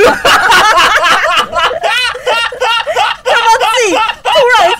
[3.60, 4.72] 自己突然。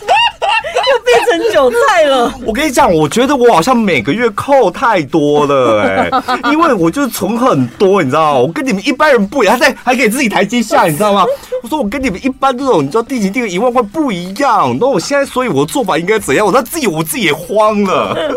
[0.88, 2.32] 又变成韭菜了。
[2.46, 8.40] 我跟你讲，我觉得我好像每个月扣太多了哎、欸，因为我就是存很多，你知道吗？
[8.40, 11.26] 我跟你们一般人不一样，还在还给自己台阶下，你知道吗？
[11.64, 14.78] 我说我跟你们一般这种，你知道定期定个一万块不一样。
[14.80, 16.46] 那我现在，所以我的做法应该怎样？
[16.46, 18.16] 我他自己我自己也慌了。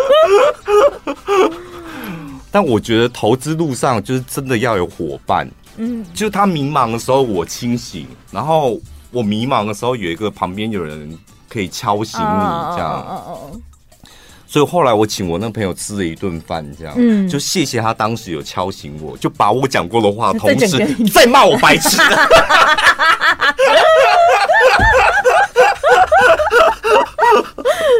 [2.51, 8.81] 但我觉得投资路上就是真的要有伙伴，嗯，就是他迷茫的时候我清醒，然后
[9.13, 11.19] 我迷茫的时候有一个旁边有人。
[11.51, 12.25] 可以敲醒你
[12.77, 13.05] 这样，
[14.47, 21.99] 所以后来我请我那个朋友吃了一顿饭，这样，嗯，就谢谢他当时有敲醒我，就把我讲过的话，同时再骂我白痴。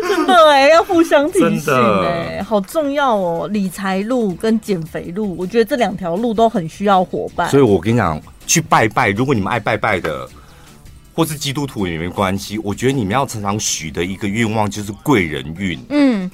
[0.09, 3.49] 真的哎，要互相提醒哎，好重要哦！
[3.49, 7.49] 理财路跟减肥路，我觉得这两条路都很需要伙伴。
[7.49, 10.29] 所以我跟你讲，去拜拜，如果你们爱拜拜的。
[11.15, 15.79] 或是基督徒也没关系，我觉得你们要常常许的一个愿望就是贵人运。
[15.89, 16.31] 嗯，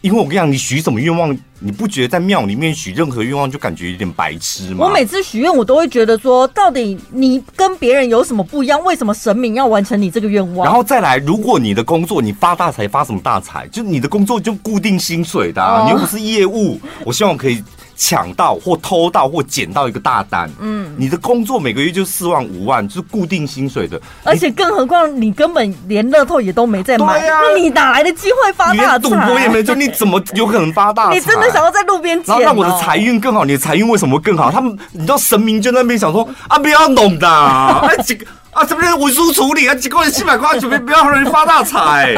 [0.00, 4.86] 因为我跟你讲，你许什么愿望，你不觉得在庙里面许任何愿望就感觉有点白痴吗？
[4.86, 8.82] 我每次许愿，我都会觉得说，到底你跟别人有什么不一样？
[8.82, 10.64] 为什么神明要完成你这个愿望？
[10.64, 13.68] 然后再来，如果你的工作你发大财，发什么大财？
[13.68, 17.62] 就你的工作就固定薪水的，啊，哦，你又不是业务，我希望可以。
[18.02, 28.98] 抢到或偷到或捡到一个大单，嗯，你的工作每个月就四万五万，就是固定薪水的，而且更何况你根本连乐透也都没在买，那、啊、你哪来的机会发大财？
[29.00, 31.16] 赌博也没做，你怎么有可能发大财？
[31.16, 32.26] 你真的想要在路边捡？
[32.28, 34.50] 然后让我的财运更好，你的财运为什么会更好？
[34.50, 42.14] 他们，你知道神明就在那边想说啊，不要弄的， 啊几个啊，什么文书处理啊，几个人七百块，准备不要让人发大财，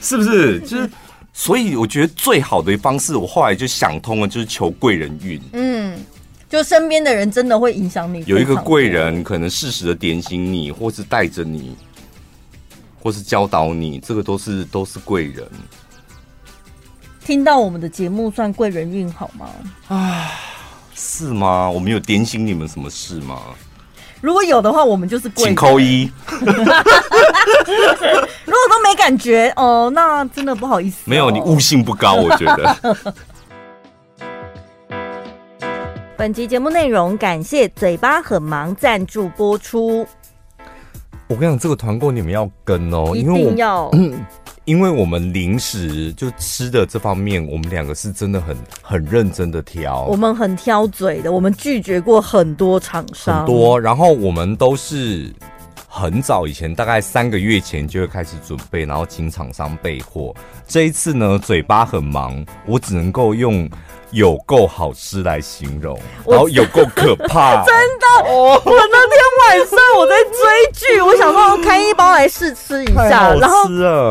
[0.00, 0.60] 是不是？
[0.60, 0.90] 就是。
[1.32, 5.40] 所以我觉得最好的方式，我后来就想通了，就是求贵人运。
[5.52, 5.96] 嗯，
[6.50, 8.22] 就身边的人真的会影响你。
[8.26, 11.76] 有一个贵人，可能适时的点醒你，或是带着你，
[13.00, 15.46] 或是教导你，这个都是都是贵人。
[17.24, 19.48] 听到我们的节目，算贵人运好吗？
[19.88, 20.30] 啊，
[20.94, 21.70] 是吗？
[21.70, 23.38] 我们有点醒你们什么事吗？
[24.20, 25.54] 如果有的话，我们就是贵人。
[25.54, 26.10] 请扣一。
[26.30, 26.46] 如
[28.52, 31.06] 果都没感觉哦，那真的不好意思哦。
[31.06, 32.96] 没有，你悟性不高，我觉得。
[36.16, 40.06] 本集节目内容感谢嘴巴很忙赞助播出。
[41.28, 43.90] 我跟你讲，这个团购你们要跟哦，一定要。
[44.64, 55.32] 因为我们零食就吃的这方面，我们两个是真的很很认真的挑，我们很挑嘴的，我们拒绝过很多厂商，很多，然后我们都是
[55.88, 60.34] 很早以前，大概三个月前就会开始准备，然后请厂商备货。
[60.66, 63.68] 这一次呢，嘴巴很忙，我只能够用。
[64.12, 65.96] 有够好吃来形容，
[66.26, 68.06] 然后有够可怕， 真的。
[68.24, 69.18] 我那天
[69.48, 73.64] 晚上我在追剧，我想说开一包来试吃一下，然后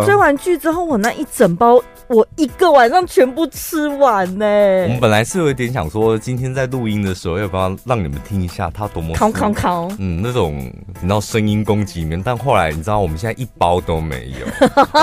[0.06, 1.82] 追完剧之后，我那一整包。
[2.10, 4.44] 我一个晚上全部吃完呢。
[4.86, 12.20] 我们本来是有一点想说，今天在录音的时候要不要让你们听一下它多么康康康，嗯，那种你知道声音攻击里面。
[12.20, 14.48] 但后来你知道，我们现在一包都没有，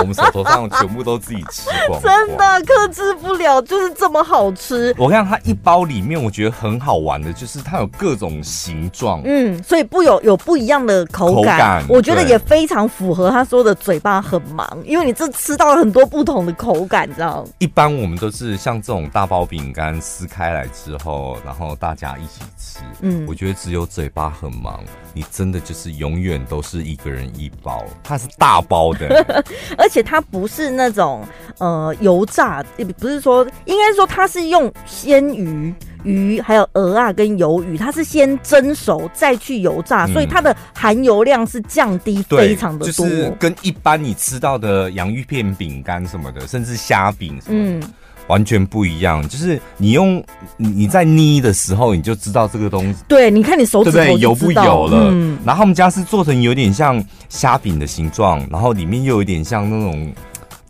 [0.01, 4.93] 我们手头上全部都自己吃光， 真的克制不了，就是这么好吃。
[4.97, 17.07] 我看它一包里面，我觉得很好玩的，就是它有各种形状，嗯，所以不有有不一样的口感，口感我觉得也非常符合他说的嘴巴很忙，因为你这吃到了很多不同的口感。
[17.13, 22.79] 知道一般我们都是像这种大包饼干撕开来之后，然后大家一起吃。
[23.01, 27.83] 嗯，我觉得只有嘴巴很忙，你真的就是永远都是一个人一包。
[28.03, 29.43] 它是大包的，
[29.77, 31.25] 而且它不是那种
[31.59, 35.73] 呃油炸，也不是说，应该说它是用鲜鱼。
[36.07, 47.93] 鱼还有鹅啊，跟鱿鱼，它是先蒸熟再去油炸，嗯，所以它的含油量是降低非常的多，就是跟一般你吃到的洋芋片、饼干什么的，甚至虾饼什么的，嗯，
[48.27, 49.27] 完全不一样。
[49.27, 50.23] 就是你用
[50.55, 52.99] 你你在捏的时候，你就知道这个东西。
[53.07, 55.09] 对，你看你手指头油不油了。
[55.11, 60.13] 嗯，然后他们家是做成有点像虾饼的形状，然后里面又有点像那种。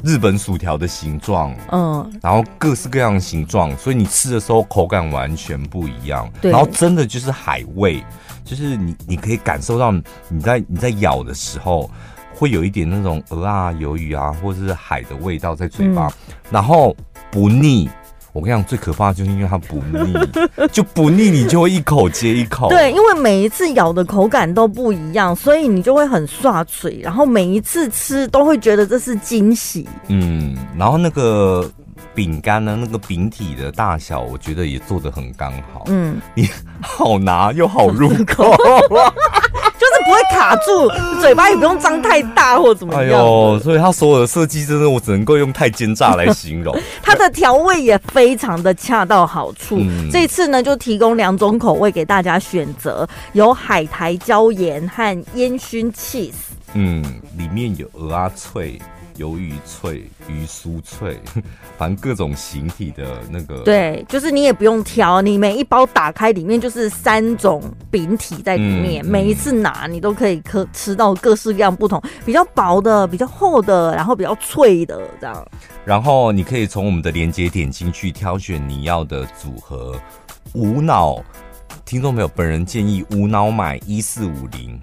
[0.03, 6.31] 日本薯条的形状，嗯，然后各式各样的形状，所以你吃的时候口感完全不一样。
[6.41, 8.03] 对，然后真的就是海味，
[8.43, 11.89] 就是你你可以感受到你在你在咬的时候，
[12.35, 16.95] 会有一点那种鹅啊、鱿鱼啊，或者是海的味道在嘴巴，嗯、然后
[17.31, 17.89] 不腻。
[18.37, 20.13] 我跟你讲，最可怕的就是因为它不腻，
[20.71, 22.69] 就不腻，你就会一口接一口。
[22.69, 29.89] 对，因为每一次咬的口感都不一样，所以你就会很刷嘴，然后每一次吃都会觉得这是惊喜。
[30.07, 31.67] 嗯，然后那个
[32.13, 35.85] 饼干呢，那个饼体的大小，我觉得也做的很刚好。
[35.87, 36.47] 嗯， 你
[36.79, 38.55] 好拿又好入口。
[40.37, 40.87] 卡住，
[41.19, 43.03] 嘴巴也不用张太大或怎么样。
[43.03, 46.77] 哎呦，所以它所有的设计真的，我只能够用太奸诈来形容。
[47.01, 49.77] 它的调味也非常的恰到好处。
[49.79, 56.33] 嗯、这次呢，就提供两种口味给大家选择，有海苔椒盐和烟熏 cheese。
[56.73, 57.03] 嗯，
[57.35, 58.79] 里面有鹅啊脆。
[59.17, 61.19] 鱿鱼脆、鱼酥脆，
[61.77, 63.61] 反正各种形体的那个。
[63.63, 75.47] 对，就是你也不用挑，你每一包打开里面就是三种饼体在里面，嗯、每一次拿你都可以可吃到各式各样不同，比较薄的、比较厚的，然后比较脆的这样。
[75.83, 79.99] 然后你可以从我们的链接点进去挑选你要的组合，
[80.53, 81.21] 无脑
[81.85, 84.79] 听众朋友，本人建议无脑买一四五零。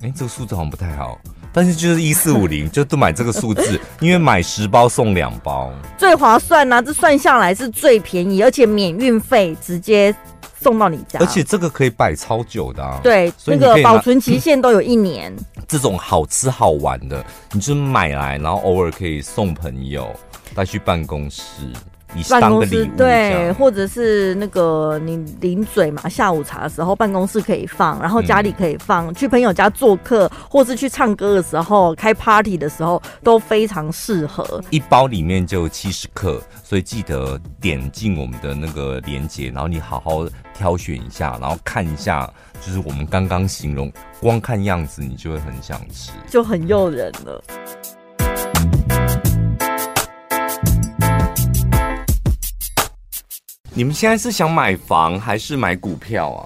[0.00, 1.20] 哎，这个数字好像不太好。
[1.52, 6.82] 但是就是一四五零， 就都买这个数字， 因为买十包送两包，最划算呐、啊！
[6.82, 10.14] 这算下来是最便宜，而且免运费，直接
[10.60, 11.18] 送到你家。
[11.20, 15.34] 而且这个可以摆超久的、啊，对，那个保存期限都有一年。
[15.66, 20.08] 这种好吃好玩的，你就买来，然后偶尔可以送朋友
[20.54, 21.42] 带去办公室。
[22.14, 34.62] 你当个礼物对，或者是那个你零嘴嘛，下午茶的时候办公室可以放，然后家里可以放，嗯、去朋友家做客，或是去唱歌的时候，开 party 的时候都非常适合。
[34.70, 42.28] 一包里面就七十克，所以记得点进我们的那个链接，然后你好好挑选一下，然后看一下，
[42.60, 47.44] 就是我们刚刚形容，光看样子你就会很想吃，就很诱人了。
[53.78, 56.42] 你们现在是想买房还是买股票啊？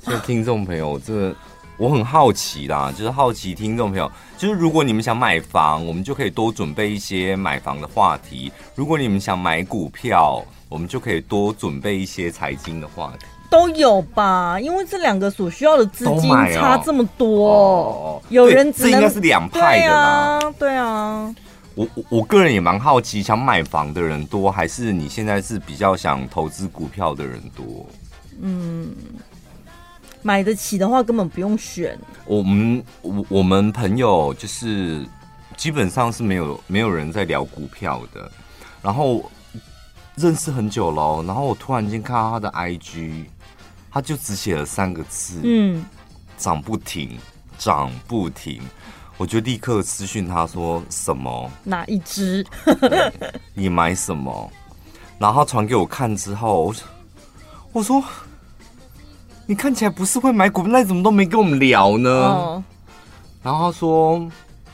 [0.00, 1.34] 所以听众朋友，这
[1.78, 13.24] 我很好奇啦，就是好奇听众朋友，就是如果你们想买房，我们就可以多准备一些买房的话题；如果你们想买股票，我们就可以多准备一些财经的话题。
[13.48, 20.68] 都有吧，因为这两个所需要的资金差这么多，哦、有人这应该是两派的啦，对啊。
[20.68, 21.34] 对啊
[21.74, 27.86] 我我我个人也蛮好奇，想买房的人多，还是你现在是比较想投资股票的人多？
[28.40, 28.94] 嗯，
[30.22, 31.98] 买得起的话根本不用选。
[32.26, 35.06] 我们我我们朋友就是
[35.56, 38.30] 基本上是没有没有人在聊股票的，
[38.82, 39.30] 然后
[40.14, 43.24] 认识很久了，然后我突然间看到他的 IG，
[43.90, 45.84] 他就只写了三个字，嗯，
[46.36, 47.18] 涨不停，
[47.56, 48.60] 涨不停。
[49.22, 51.48] 我就立刻私讯他说什么？
[51.62, 52.44] 哪一只？
[53.54, 54.50] 你买什么？
[55.16, 56.74] 然后他传给我看之后，
[57.70, 58.02] 我说
[59.46, 62.10] 你看起来不是会买股票，那你怎么都没跟我们聊呢？
[62.10, 62.64] 哦、
[63.44, 64.28] 然后他说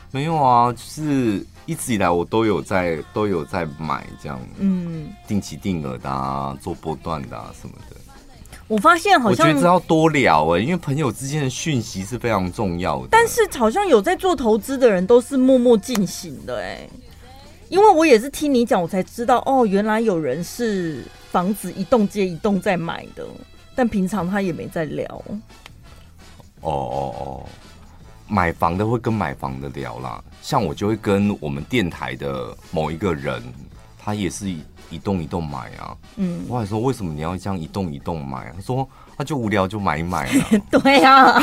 [0.09, 7.95] 没有啊，就是一直以来我都有在都有在买这样，嗯，定期定额的啊，做波段的啊什么的。
[8.69, 13.07] 我发现好像我觉得要多聊哎、欸，因为朋友之间的讯息是非常重要的。
[13.09, 16.89] 但是好像有在做投资的人都是默默进行的哎、欸，
[17.67, 23.25] 因为我也是听你讲，我才知道哦，原来有人是房子一栋接一栋在买的，
[23.73, 25.03] 但平常他也没在聊。
[26.61, 27.45] 哦哦哦，
[28.27, 33.41] 买房的会跟买房的聊啦，像我就会跟我们电台的某一个人，
[33.97, 34.45] 他也是。
[34.89, 38.51] 一栋一栋买啊，嗯，我还说为什么你要这样一栋一栋买？
[38.55, 38.87] 他说
[39.17, 40.31] 他就无聊就买一买啊。
[40.71, 41.35] 对啊，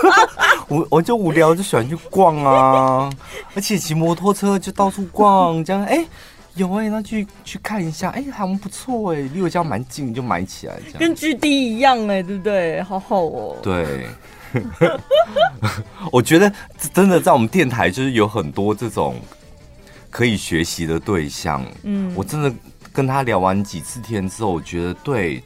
[0.68, 3.10] 我我就无聊就喜欢去逛啊，
[3.54, 6.06] 而且骑摩托车就到处逛，这样哎、欸、
[6.54, 10.98] 有哎、欸，那去去看一下，哎、欸、还不错哎、欸，离我家蛮近，就买起来这样。
[10.98, 12.82] 跟 GD 一样哎、欸，对不对？
[12.82, 13.56] 好好哦。
[13.62, 14.06] 对，
[16.12, 16.52] 我觉得
[16.92, 19.16] 真的在我们电台就是有很多这种
[20.10, 21.64] 可以学习的对象。
[21.84, 22.52] 嗯，我真的。
[22.92, 25.42] 跟他聊完几次天之后，我觉得对，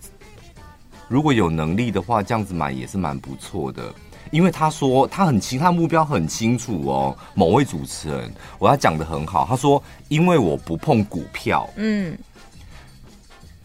[1.08, 3.94] 如果有能力的话，这样子买也是蛮不错的。
[4.32, 7.16] 因为他说他很清，他目标很清楚哦。
[7.34, 12.18] 某位主持人，我要讲的很好，他说因为我不碰股票，嗯，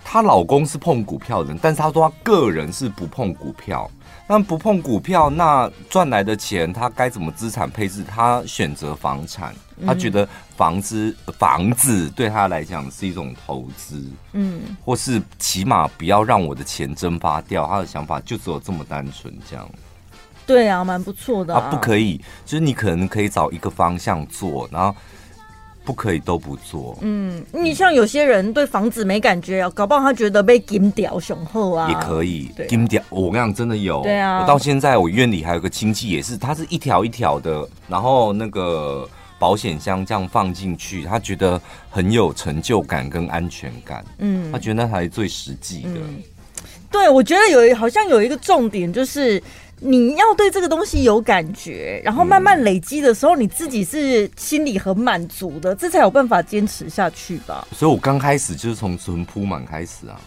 [0.03, 3.89] 她老公是碰股票的人，但是他说他个人是不碰股票。
[4.31, 8.01] 那不碰股票，那赚来的钱他该怎么资产配置？
[8.01, 9.53] 他选择房产，
[9.85, 10.25] 他觉得
[10.55, 14.01] 房子房子对他来讲是一种投资，
[14.31, 17.67] 嗯，或是起码不要让我的钱蒸发掉。
[17.67, 19.69] 他的想法就只有这么单纯，这样。
[20.47, 21.63] 对啊，蛮不错的啊。
[21.65, 24.95] 他不可以，就是你可能可以找一个方向做，然后。
[25.83, 26.97] 不可以都不做。
[27.01, 32.51] 嗯，你像有些人对房子没感觉啊，搞不好他觉得被金条雄厚啊，也可以。
[32.69, 34.01] 金条，我跟你讲，真的有。
[34.03, 39.09] 对啊，我到现在我院里还有个亲戚，也是，他是一条一条的，然后那个
[39.39, 41.59] 保险箱这样放进去，他觉得
[41.89, 44.05] 很有成就感跟安全感。
[44.19, 45.89] 嗯，他觉得那才是最实际的。
[45.95, 46.21] 嗯，
[46.91, 49.41] 对，我觉得有好像有一个重点就是。
[49.83, 57.67] 你要对这个东西有感觉，然后慢慢累积的时候，你自己是心里很满足的，这才有办法坚持下去吧。
[57.75, 60.21] 所以我刚开始就是从存铺满开始啊，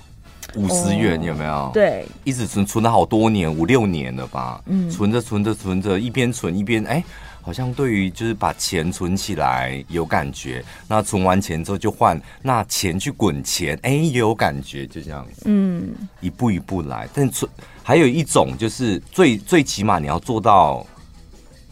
[0.56, 1.70] 五十元有没有？
[1.72, 4.60] 对，一直存存了好多年，五六年了吧。
[4.66, 7.04] 嗯，存着存着存着，一边存一边，哎，
[7.40, 10.64] 好像对于就是把钱存起来有感觉。
[10.88, 15.24] 那存完钱之后就换那钱去滚钱，哎，也有感觉，就这样。
[15.44, 15.90] 嗯，
[16.20, 17.48] 一步一步来，但存。
[17.86, 20.84] 还有一种就是最最起码你要做到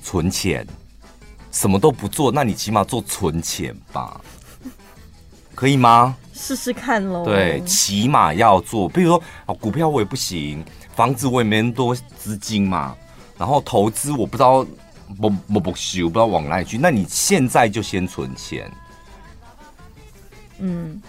[0.02, 0.64] 存钱，
[1.50, 4.20] 什么都不做，那你起码做存钱吧，
[5.56, 6.14] 可以吗？
[6.34, 7.24] 试试看喽。
[7.24, 10.62] 对，起码要做，比如说啊，股票我也不行，
[10.94, 12.94] 房子我也没那么多资金嘛，
[13.38, 14.66] 然后投资我不知道
[15.18, 18.70] 不不不修，不知道往哪里去，那你现在就先存钱。
[20.58, 21.00] 嗯。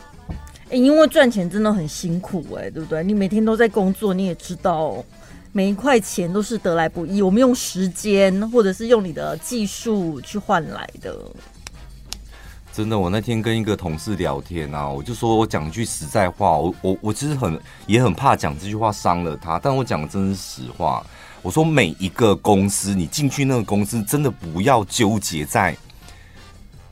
[0.74, 3.04] 因为赚钱真的很辛苦哎，对不对？
[3.04, 4.96] 你每天都在工作，你也知道，
[5.52, 7.22] 每一块钱都是得来不易。
[7.22, 11.16] 我们用时间或者是用你的技术去换来的。
[12.74, 21.06] 真的，我那天跟一个同事聊天啊，我就说我讲句实在话，我我我其实很也很怕讲这句话伤了他，但我讲的真是实话。
[21.44, 25.78] 我说每一个公司，你进去那个公司，真的不要纠结在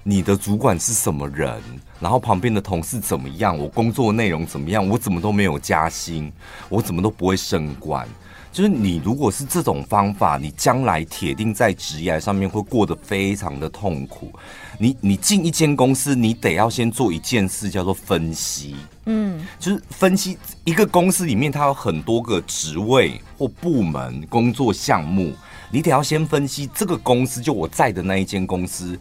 [0.04, 1.60] 你的主管是什么人，
[2.02, 6.30] 然后旁边的同事怎么样，我工作内容怎么样，我怎么都没有加薪，
[6.68, 8.06] 我怎么都不会升官。
[8.52, 14.30] 就是你如果是这种方法，你将来铁定在职业上面会过得非常的痛苦。
[14.78, 18.76] 你你进一间公司，你得要先做一件事，叫做分析。
[19.06, 25.32] 嗯，就是分析一个公司里面，它有很多个职位或部门、工作项目，
[25.72, 29.00] 你得要先分析这个公司，就我在的那一间公司，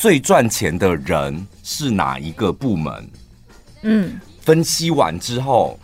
[0.00, 3.10] 最赚钱的人是哪一个部门？
[3.82, 5.76] 嗯，分析完之后。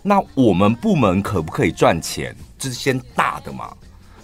[0.00, 2.34] 那我们部门可不可以赚钱？
[2.58, 3.70] 就是先大的嘛。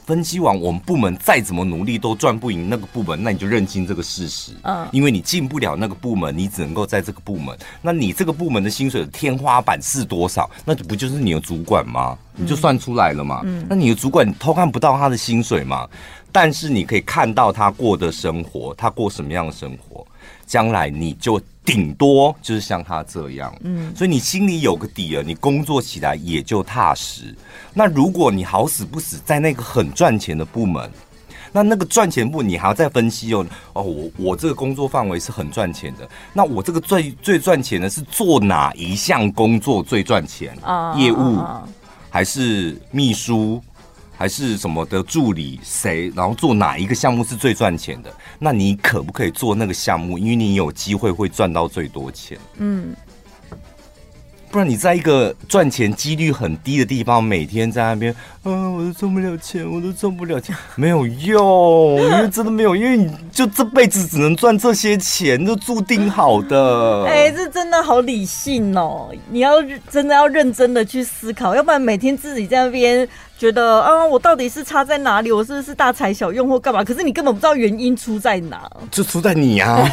[0.07, 4.53] 分析完，我们部门再怎么努力都赚不赢那个部门，那你就认清这个事实。
[4.63, 7.55] 嗯，因为你进不了那个部门，你只能够在这个部门。
[7.83, 10.49] 那你这个部门的薪水的天花板是多少？
[10.65, 12.17] 那不就是你的主管吗？
[12.35, 13.43] 你就算出来了嘛。
[13.45, 15.87] 嗯，那你的主管偷看不到他的薪水嘛？
[16.31, 20.07] 但是你可以看到他过的生活，他过什么样的生活。
[20.47, 27.35] 将来你就顶多就是像他这样，嗯，所以你心里有个底了，你工作起来也就踏实。
[27.75, 30.91] 那如果你好死不死在那个很赚钱的部门，
[31.53, 40.57] 那那个赚钱部你还要再分析哦，哦，我我这个工作范围是很赚钱的，那我这个最最赚钱的是做哪一项工作最赚钱？
[40.63, 41.39] 啊，业务
[42.09, 43.63] 还是秘书？
[44.19, 48.13] 还是什么的助理谁，然后做哪一个项目是最赚钱的？
[48.37, 50.19] 那你可不可以做那个项目？
[50.19, 52.37] 因为你有机会会赚到最多钱。
[52.57, 52.95] 嗯。
[54.51, 67.05] 不然你在一个赚钱几率很低的地方，每天在那边，啊，我都赚不了钱，我都赚不了钱，没有用，因为真的没有，因为你就这辈子只能赚这些钱，就注定好的。
[67.05, 69.11] 哎、欸，这真的好理性哦！
[69.31, 73.07] 你要真的要认真的去思考，要不然每天自己在那边
[73.39, 75.31] 觉得，啊，我到底是差在哪里？
[75.31, 76.83] 我是不是大材小用或干嘛？
[76.83, 79.87] 可是你根本不知道原因出在哪，就出在你啊！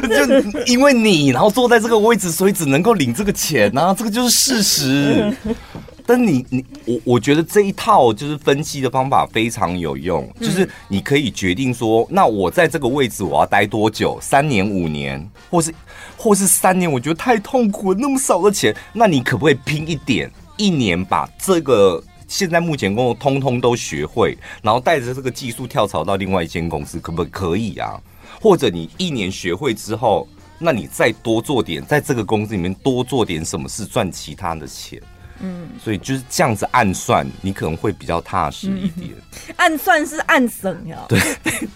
[0.06, 5.36] 就因为你，然后坐在这个位置，所以只能够领这个钱啊，这个就是事实。
[6.06, 14.18] 但你你我我觉得这一套就是分析的方法非常有用，就是你可以决定说，那我在这个位置我要待多久？
[14.22, 15.74] 三年、五年，或是
[16.16, 16.90] 或是三年？
[16.90, 28.00] 我觉得太痛苦了，那么少的钱，那你可不可以拼一点，一年把这个现在目前工作通通都学会，然后带着这个技术跳槽到另外一间公司，可不可以啊？
[28.40, 30.28] 或者你一年学会之后，
[30.58, 35.00] 那你再多做点，在这个公司里面多做点什么事，赚其他的钱。
[35.40, 39.10] 嗯，所以就是这样子暗算，你可能会比较踏实一点。
[39.46, 41.20] 嗯、暗算是暗省呀，对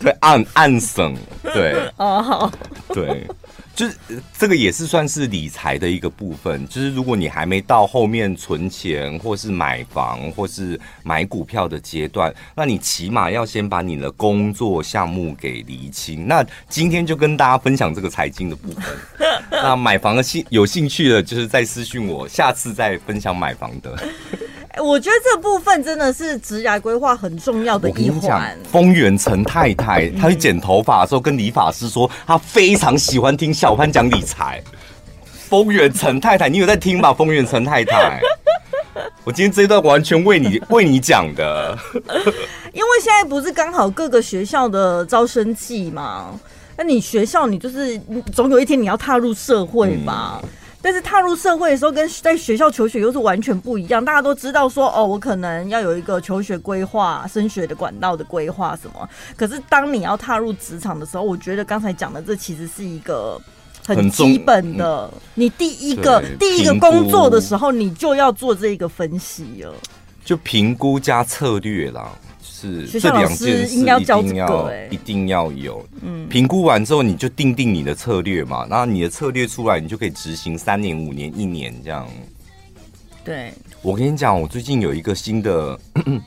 [0.01, 1.89] 对，暗暗省，对。
[1.97, 2.53] 哦，好，
[2.89, 3.25] 对。
[3.75, 3.97] 就是
[4.39, 6.67] 这个也是算是理财的一个部分。
[6.69, 16.27] 就是如果你还没到后面存钱，或是买房，或是买股票的阶段，那你起码要先把你的工作项目给厘清。
[16.27, 18.85] 那今天就跟大家分享这个财经的部分。
[19.51, 23.99] 那买房的兴有兴趣的，就是再私讯我，下次再分享买房的。
[24.79, 28.57] 我觉得这部分真的是职涯规划很重要的一环。
[28.71, 34.63] 丰原陈太太，她去剪头发的时候，跟理发师说，她非常喜欢听小潘讲理财。
[35.49, 37.13] 丰原陈太太，你有在听吧？
[37.13, 38.19] 丰原陈太太，
[39.25, 41.77] 我今天这一段完全为你为你讲的。
[42.73, 46.41] 因为现在不是刚好各个学校的招生季吗？
[46.79, 48.01] 那你学校你就是
[48.33, 50.41] 总有一天你要踏入社会吧。
[50.43, 50.49] 嗯
[50.83, 54.05] 但是踏入社会的时候，跟在学校求学又是完全不一样。
[54.05, 59.09] 大家都知道说，哦，我可能要有一个求学规划、升学的管道的规划什么。
[59.37, 63.41] 可是当你要踏入职场的时候，我觉得刚才讲的这其实是一个
[63.87, 65.09] 很基本的。
[65.35, 69.73] 你第一个第一个工作的时候，你就要做这个分析了，
[70.25, 72.11] 就评估加策略啦。
[72.63, 73.99] 是这两件事一定要
[74.91, 75.87] 一定要有。
[76.03, 78.67] 嗯，评估完之后，你就定定你的策略嘛。
[78.71, 82.09] 然后你的策略出来，你就可以执行三年、五年、一年这样。
[83.25, 83.53] 对，
[83.83, 85.79] 我跟你讲，我最近有一个新的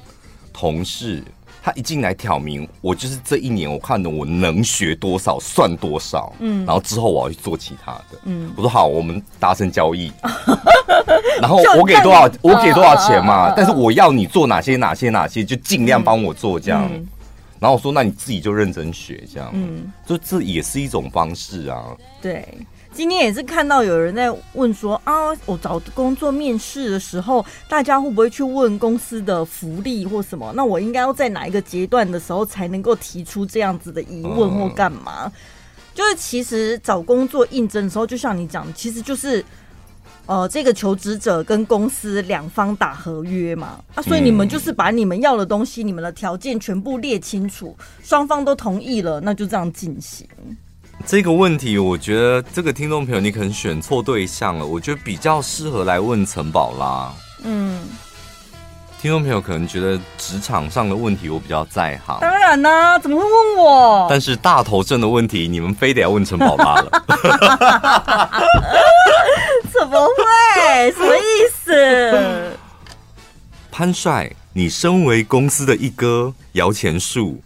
[0.52, 1.24] 同事。
[1.66, 10.11] 他一进来挑明，我就是这一年我看的，我能学多少算多少，嗯，然后之后我要去做其他的，嗯，我说好，我们达成交易，
[11.41, 16.88] 然后我给多少，我给多少钱嘛，但是我要你做哪些哪些哪些，就尽量帮我做这样，
[17.59, 22.47] 然后我说那你自己就认真学这样，嗯，就这也是一种方式啊，对。
[22.96, 25.14] 今天也是看到有人在问说啊，
[25.46, 30.54] 我找工作面试的时候，大家会不会去问公司的福利或什么？
[30.56, 35.30] 那我应该要在哪一个阶段的时候才能够提出这样子的疑问或干嘛？
[35.93, 39.43] 就是其实找工作应征的时候，就像你讲，其实就是
[40.26, 50.26] 呃，这个求职者跟公司两方打合约嘛啊，所以你们就是把你们要的东西、你们的条件全部列清楚，双方都同意了，那就这样进行。
[51.04, 54.66] 这个问题，我觉得这个听众朋友你可能选错对象了。
[54.66, 57.14] 我觉得比较适合来问陈宝拉。
[57.43, 57.82] 嗯，
[59.00, 62.20] 听众朋友可能觉得职场上的问题我比较在行。
[62.22, 64.08] 当然啦、啊，怎么会问我？
[64.10, 66.89] 但是大头症的问题，你们非得要问陈宝拉了。
[69.72, 70.91] 怎么会？
[70.91, 71.22] 什么意
[71.54, 72.58] 思？
[73.72, 77.39] 潘帅，你身为公司的一哥，摇钱树。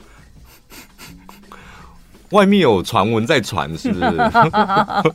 [2.32, 4.06] 外面有传闻在传，是不是？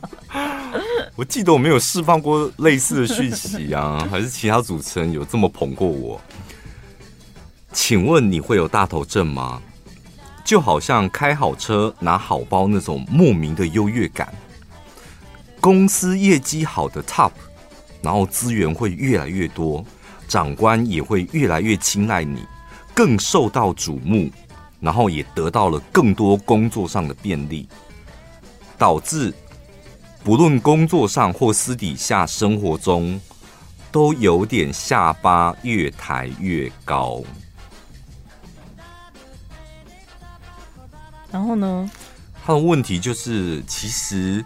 [1.15, 6.19] 我记得我没有释放过类似的讯息啊， 还是其他主持人有这么捧过我？
[7.71, 9.61] 请问你会有大头症吗？
[10.43, 14.31] 就好像开好车拿好包那种莫名的优越感。
[15.61, 17.31] 公司业绩好的 top，
[18.01, 19.83] 然后资源会越来越多，
[20.27, 22.45] 长官也会越来越青睐你，
[22.93, 24.29] 更受到瞩目。
[24.85, 27.67] 然后也得到了更多工作上的便利，
[28.77, 29.33] 导致
[30.23, 33.19] 不论工作上或私底下生活中，
[33.91, 37.23] 都有点下巴越抬越高。
[41.31, 41.89] 然后呢？
[42.45, 44.45] 他的问题就是，其实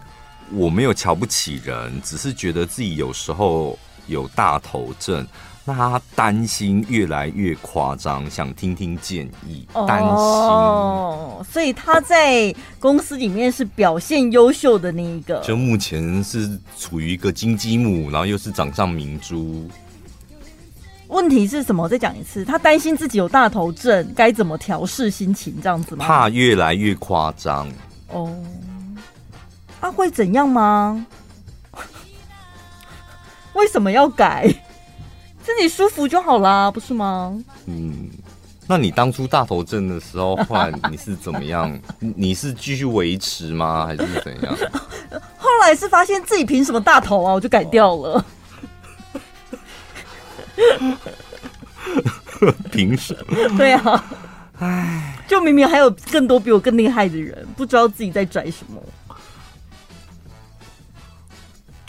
[0.52, 5.26] 我没有瞧不起人，只是觉得自己有时候有大头症。
[5.64, 9.66] 那他担心越来越夸张，想听听建议。
[9.86, 15.38] 担心哦，所以他在公司里面是表现优秀的那一个。
[15.40, 19.68] 就目前是处于一个金鸡母，然后又是掌上明珠。
[21.08, 21.88] 问题是什么？
[21.88, 25.60] 再讲一次，他担心自己有大头症，该怎么调试心情？
[25.62, 26.04] 这样子吗？
[26.06, 27.68] 怕越来越夸张。
[28.08, 28.34] 哦，
[29.80, 31.04] 啊，会怎样吗？
[33.54, 34.48] 为什么要改？
[35.56, 37.36] 自己舒服就好啦，不是吗？
[37.66, 38.08] 嗯，
[38.66, 41.78] 那你当初大头症的时候后来你是怎么样？
[41.98, 43.86] 你是继续维持吗？
[43.86, 44.56] 还是怎样？
[45.36, 48.24] 后来是发现自己凭什么大头啊，我就改掉了。
[52.70, 53.58] 凭什么？
[53.58, 54.04] 对啊，
[54.58, 58.80] 唉，就明明还有更多比我更厉害的人，不知道自己在拽什么。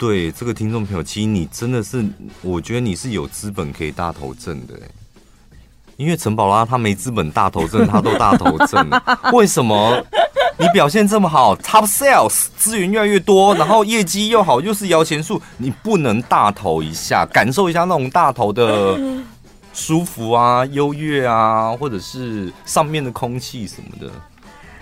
[0.02, 2.04] 对这个听众朋友，其实你真的是，
[2.42, 4.74] 我觉得你是有资本可以大头挣的，
[5.96, 8.84] 因为陈宝拉他没资本大头挣，他都大头挣，
[9.32, 10.04] 为什么？
[10.58, 18.98] 你表现这么好，Top Sales 资源越来越多，然后业绩又好，又是摇钱树，你不能大头一下，感受一下那种大头的
[19.72, 24.12] 舒服啊、优越啊，或者是上面的空气什么的，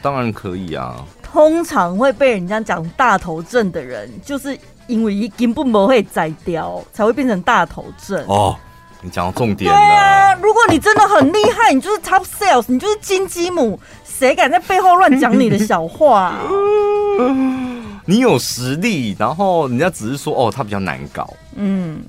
[0.01, 1.05] 当然可以啊。
[1.23, 4.59] 通常会被人家讲大头症的人，就是。
[4.91, 8.25] 因为根本不会摘掉，才会变成大头症。
[8.27, 8.57] 哦，
[9.01, 9.77] 你讲到重点了。
[9.77, 16.43] 对啊，如果你真的很厉害，你就是 top sales，你就是金鸡母，谁敢在背后乱讲你的小话啊？
[18.05, 21.33] 你有实力，然后人家只是说哦，他比较难搞。
[21.55, 22.03] 嗯，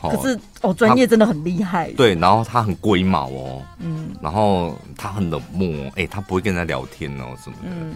[0.00, 1.90] 可是哦，专业真的很厉害。
[1.92, 3.62] 对，然后他很龟毛哦。
[3.78, 7.68] 嗯，然后他很冷漠，哎，他不会跟人家聊天哦什么的。
[7.68, 7.94] 嗯。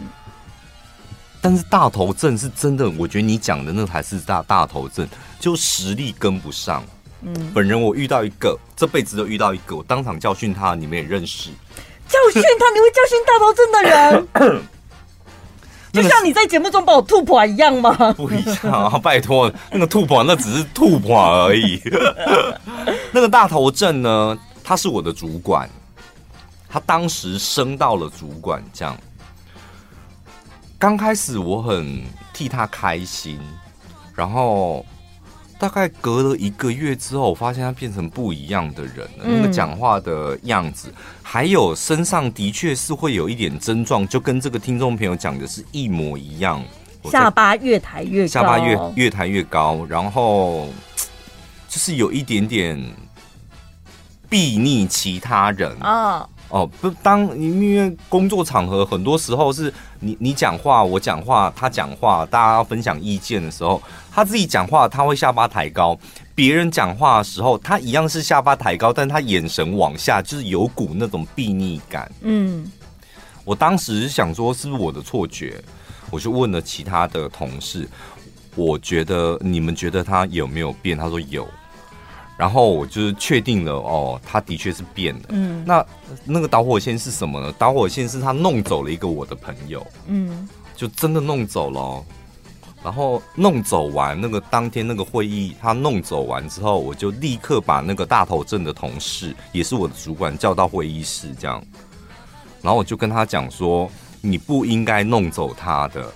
[1.43, 5.07] 但是大头症是真的，我觉得你讲的那才是大大头症，
[5.40, 6.82] 就实力跟不上。
[7.20, 11.51] 嗯，本人我遇到一个，这辈子都遇到一个，我当场教训他，你们也认识。
[12.09, 12.70] 教训他？
[12.70, 13.82] 你会教训大头症的
[14.49, 14.62] 人？
[15.93, 17.93] 就像你在节目中把我吐破一样吗？
[18.14, 18.99] 不一样啊！
[18.99, 21.78] 拜托，那个吐破那只是吐破而已。
[23.12, 24.38] 那个大头症呢？
[24.64, 25.68] 他是我的主管，
[26.68, 28.97] 他当时升到了主管，这样。
[30.83, 32.03] 刚开始我很
[32.33, 33.39] 替他开心，
[34.16, 34.85] 然后
[35.57, 39.22] 大概隔了一个月之后，我发现他变成不一样的人了。
[39.22, 46.61] 嗯、那个讲话的样子，还有身上的确是会有一点症状，就跟这个听众朋友讲的是一模一样。
[47.05, 50.66] 下巴越抬越高，下巴越越抬越高，然后
[51.68, 52.76] 就是有一点点
[54.28, 56.18] 避逆其他人啊。
[56.18, 56.28] 哦，
[56.82, 65.98] 不，当你因为工作场合很多时候是你你讲话，我讲话，他讲话，大家分享意见的时候，他自己讲话他会下巴抬高，
[66.34, 72.12] 别人讲话的时候，他一样是下巴抬高，但他眼神往下，就是有股那种避逆感。
[72.20, 72.70] 嗯，
[73.44, 75.59] 我当时想说是不是我的错觉，
[76.11, 77.88] 我就问了其他的同事，
[78.55, 80.98] 我觉得你们觉得他有没有变？
[80.98, 81.48] 他说有。
[82.37, 85.20] 然后我就是确定了哦，他的确是变了。
[85.28, 85.85] 嗯，那
[86.24, 87.53] 那个导火线是什么呢？
[87.59, 89.87] 导火线是他弄走了一个我的朋友。
[90.07, 92.05] 嗯，就真的弄走了哦。
[92.83, 101.62] 然后弄走完那个当天那个会议，他弄走完之后，我就立刻把那个大头镇的同事，也是我的主管叫到会议室，这样。
[102.61, 103.89] 然后我就跟他讲说
[104.20, 106.12] ：“你不应该弄走他的。”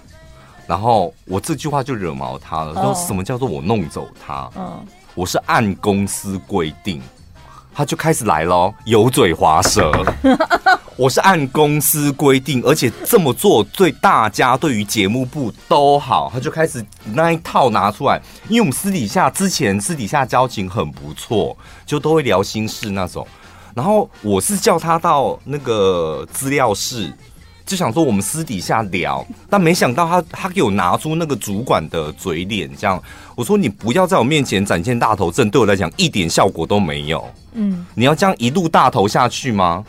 [0.67, 4.51] 然后我这句话就惹毛他了，说什么叫做我弄走他？
[4.57, 4.85] 嗯。
[5.17, 7.01] 我是按公司规定，
[7.75, 9.91] 他就开始来了，油嘴滑舌。
[10.95, 18.21] 我是按公司规定，而且这么做对大家对于节目部都好，他就开始那一套拿出来。
[18.47, 21.57] 因为我们私底下之前私底下交情很不错，
[21.87, 23.27] 就都会聊心事那种。
[23.75, 27.11] 然后我是叫他到那个资料室。
[27.67, 33.03] 就想说我们私底下聊， 但没想到他他给我拿出那个主管的嘴脸，这样
[33.35, 37.29] 我说，你不要在我面前展现大头症，对我来讲一点效果都没有。
[37.55, 39.85] 嗯，你要这样一路大头下去吗？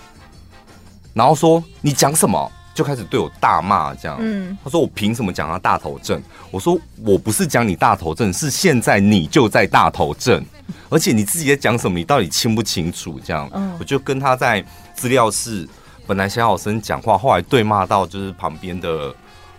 [1.13, 4.17] 然后说你讲什么，就开始对我大骂这样。
[4.19, 6.19] 嗯，他说我凭什么讲他大头症？
[6.49, 10.43] 我说我不是讲你大头症，是现在你就在大头症，
[10.89, 13.19] 而且你自己在讲什么，你到底清不清楚？
[13.23, 13.47] 这样，
[13.79, 14.65] 我就跟他在
[14.95, 15.67] 资料室。
[16.07, 19.13] 本来小小声讲话，后来对骂到就是旁边的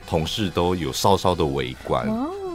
[0.06, 2.06] 同事都有稍稍的围观，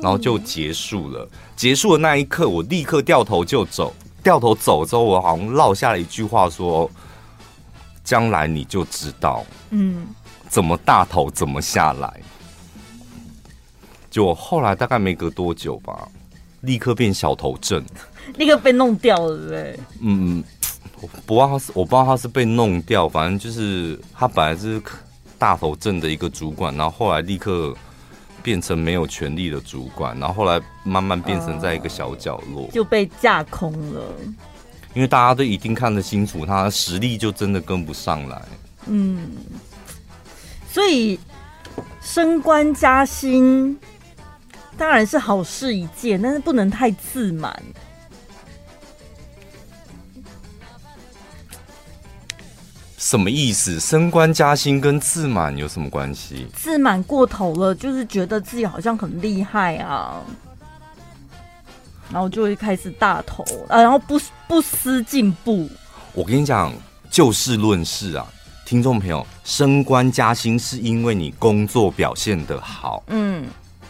[0.02, 1.30] 然后就结束了。
[1.56, 3.94] 结束的那一刻，我立刻掉头就走。
[4.24, 6.90] 掉头走之后，我好像落下了一句话说
[8.04, 10.08] ：“将来你就知道，嗯，
[10.50, 12.22] 怎么大头怎么下来。”
[14.10, 16.08] 就后来大概没隔多久吧，
[16.62, 17.84] 立刻变小头症，
[18.38, 19.80] 立刻被弄掉了，对不对？
[20.02, 20.44] 嗯。
[21.26, 24.82] 不知道他是，我不知道他是被弄掉，反正就是他本来是
[25.38, 27.76] 大头镇的一个主管，然后后来立刻
[28.42, 34.02] 变成没有权力的主管，然后后来慢慢变成在一个小角落，就被架空了。
[34.94, 38.42] 因为大家都一定看得清楚，他的实力就真的跟不上来。
[38.86, 39.32] 嗯，
[40.70, 41.20] 所以
[42.02, 43.76] 升官加薪
[44.78, 47.64] 当然是好事一件，但是不能太自满。
[53.04, 53.82] 什么意思？
[53.82, 56.48] 升官加薪跟自满有什么关系？
[56.56, 60.22] 自满过头了，就是觉得自己好像很厉害啊，
[62.10, 65.70] 然后就会开始大头啊，然后不不思进步。
[66.14, 66.72] 我跟你讲，
[67.10, 68.26] 就事论事啊，
[68.66, 73.46] 听众朋友，升官加薪是因为你工作表现的好，嗯，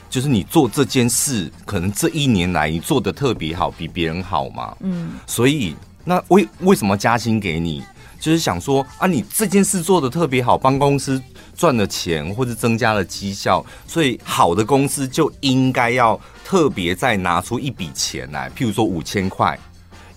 [0.10, 7.84] 就是你做这件事，可能这一年来你做的特别好，比别人好嘛，嗯，所以那为为什么加薪给你？
[8.24, 11.22] 就是想说啊，你这件事做得特别好，帮公司
[11.58, 19.60] 赚了钱或者增加了绩效，所以好的公司就应该要特别再拿出一笔钱来，譬如说五千块，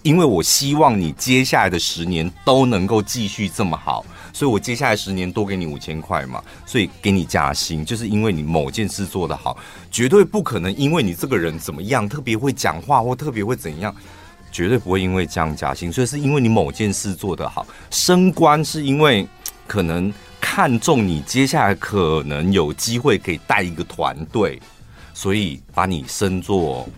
[0.05, 9.59] 因为我希望你接下来的十年都能够继续这么好，所以我接下来十年多给你五千块嘛，所以给你加薪，就是因为你某件事做得好，
[9.91, 13.93] 绝对不可能因为你这个人怎么样，特别会讲话或特别会怎样。
[14.57, 17.67] 绝对不会因为这样加薪，所以是因为你某件事做得好。
[17.91, 19.29] 升官是因为
[19.69, 24.59] 可能看中你接下来可能有机会可以带一个团队，
[25.13, 26.89] 所以把你升做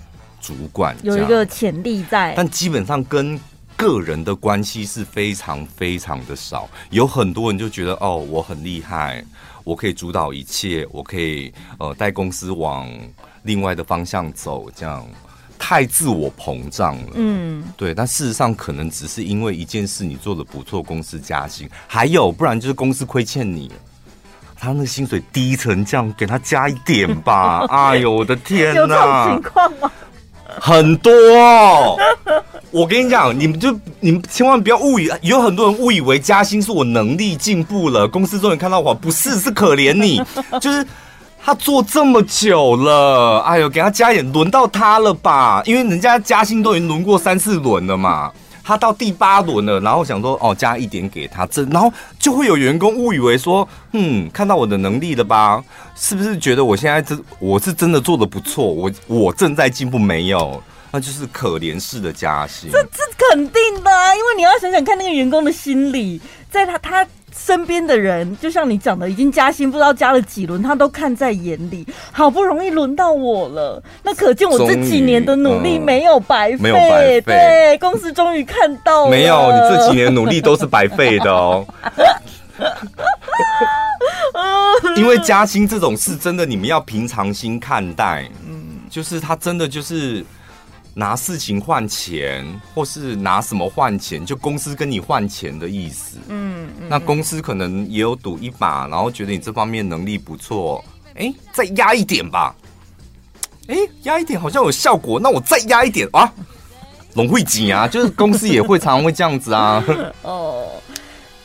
[0.41, 2.33] 主管，有一个潜力在。
[2.37, 3.37] 但基本上跟
[3.77, 6.69] 个人的关系是非常非常的少。
[6.91, 9.25] 有很多人就觉得哦，我很厉害，
[9.65, 12.89] 我可以主导一切，我可以呃带公司往
[13.43, 15.05] 另外的方向走，这样。
[15.59, 23.71] 太自我膨胀了，嗯，对，但事实上可能只是因为一件事你做的不错，公司加薪，还有不然就是公司亏欠你，
[24.57, 27.67] 他那薪水低成这样，给他加一点吧。
[27.71, 28.81] 哎呦，我的天哪！
[28.81, 29.91] 有这种情况吗？
[30.61, 31.97] 很多哦，
[32.71, 40.23] 我跟你讲，你们就你们千万不要误以，有很多人误以为加薪是我能力进步了，公司终于看到我，不是，是可怜你，
[40.61, 40.87] 就是。
[41.43, 45.63] 他做这么久了，哎呦，给他加点，轮到他了吧？
[45.65, 48.31] 因为人家加薪都已经轮过三四轮了嘛，
[48.63, 55.65] 他到第八轮了，然后想说哦，加一点给他，这然后就会有员工误以为说，嗯，看到我的能力了吧？
[55.97, 58.67] 是不是觉得我现在这我是真的做得不错？
[58.67, 62.71] 我我正在进步，没有，那就是可怜式的加薪。
[62.71, 62.99] 这这
[63.31, 66.21] 肯定的，因为你要想想看那个员工的心理，
[66.51, 67.07] 在他他。
[67.39, 71.87] 身边的人，就像你讲的，已经加薪，不知道加了几轮，他都看在眼里。
[72.13, 76.59] 好不容易轮到我了，那可见我这几年的努力没有白费。
[76.59, 77.21] 没有白费。
[77.23, 79.11] 对，公司终于看到了。
[79.11, 81.65] 没有，你这几年努力都是白费的哦。
[84.97, 88.29] 因为加薪这种事，真的你们要平常心看待。
[88.47, 88.57] 嗯。
[88.91, 90.25] 就是他真的就是
[90.99, 92.45] 拿事情换钱，
[92.75, 96.19] 或是拿什么换钱，就公司跟你换钱的意思。
[96.27, 100.85] 嗯，嗯，那公司可能也有赌一把，然后觉得你这方面能力不错，
[101.15, 102.53] 哎、欸，再压一点吧。
[103.69, 106.33] 哎、欸，压一点好像有效果，那我再压一点啊。
[107.15, 109.85] 龙会挤啊，就是公司也会常常会这样子啊。
[110.23, 110.67] 哦，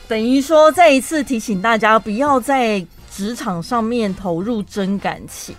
[0.08, 5.54] 等于说再一次提醒大家，不要在职场上面投入真感情。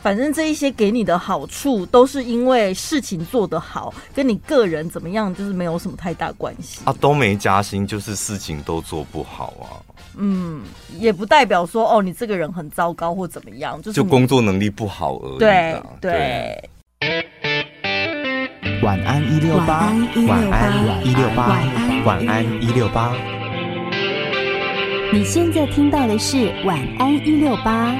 [0.00, 6.94] 反正这一些给你的好处，都是因为事情做得好，跟你个人怎么样，就是没有什么太大关系啊。
[7.00, 9.82] 都没加薪，就是事情都做不好啊。
[10.16, 10.62] 嗯，
[10.98, 15.38] 也不代表说哦，你这个人很糟糕或怎么样，就是就工作能力不好而已。
[15.38, 16.70] 对对。
[18.82, 19.92] 晚安一六八，
[20.28, 21.60] 晚安一六八，
[22.04, 23.12] 晚安一六八。
[25.12, 27.96] 你现在听到的是晚安一六八。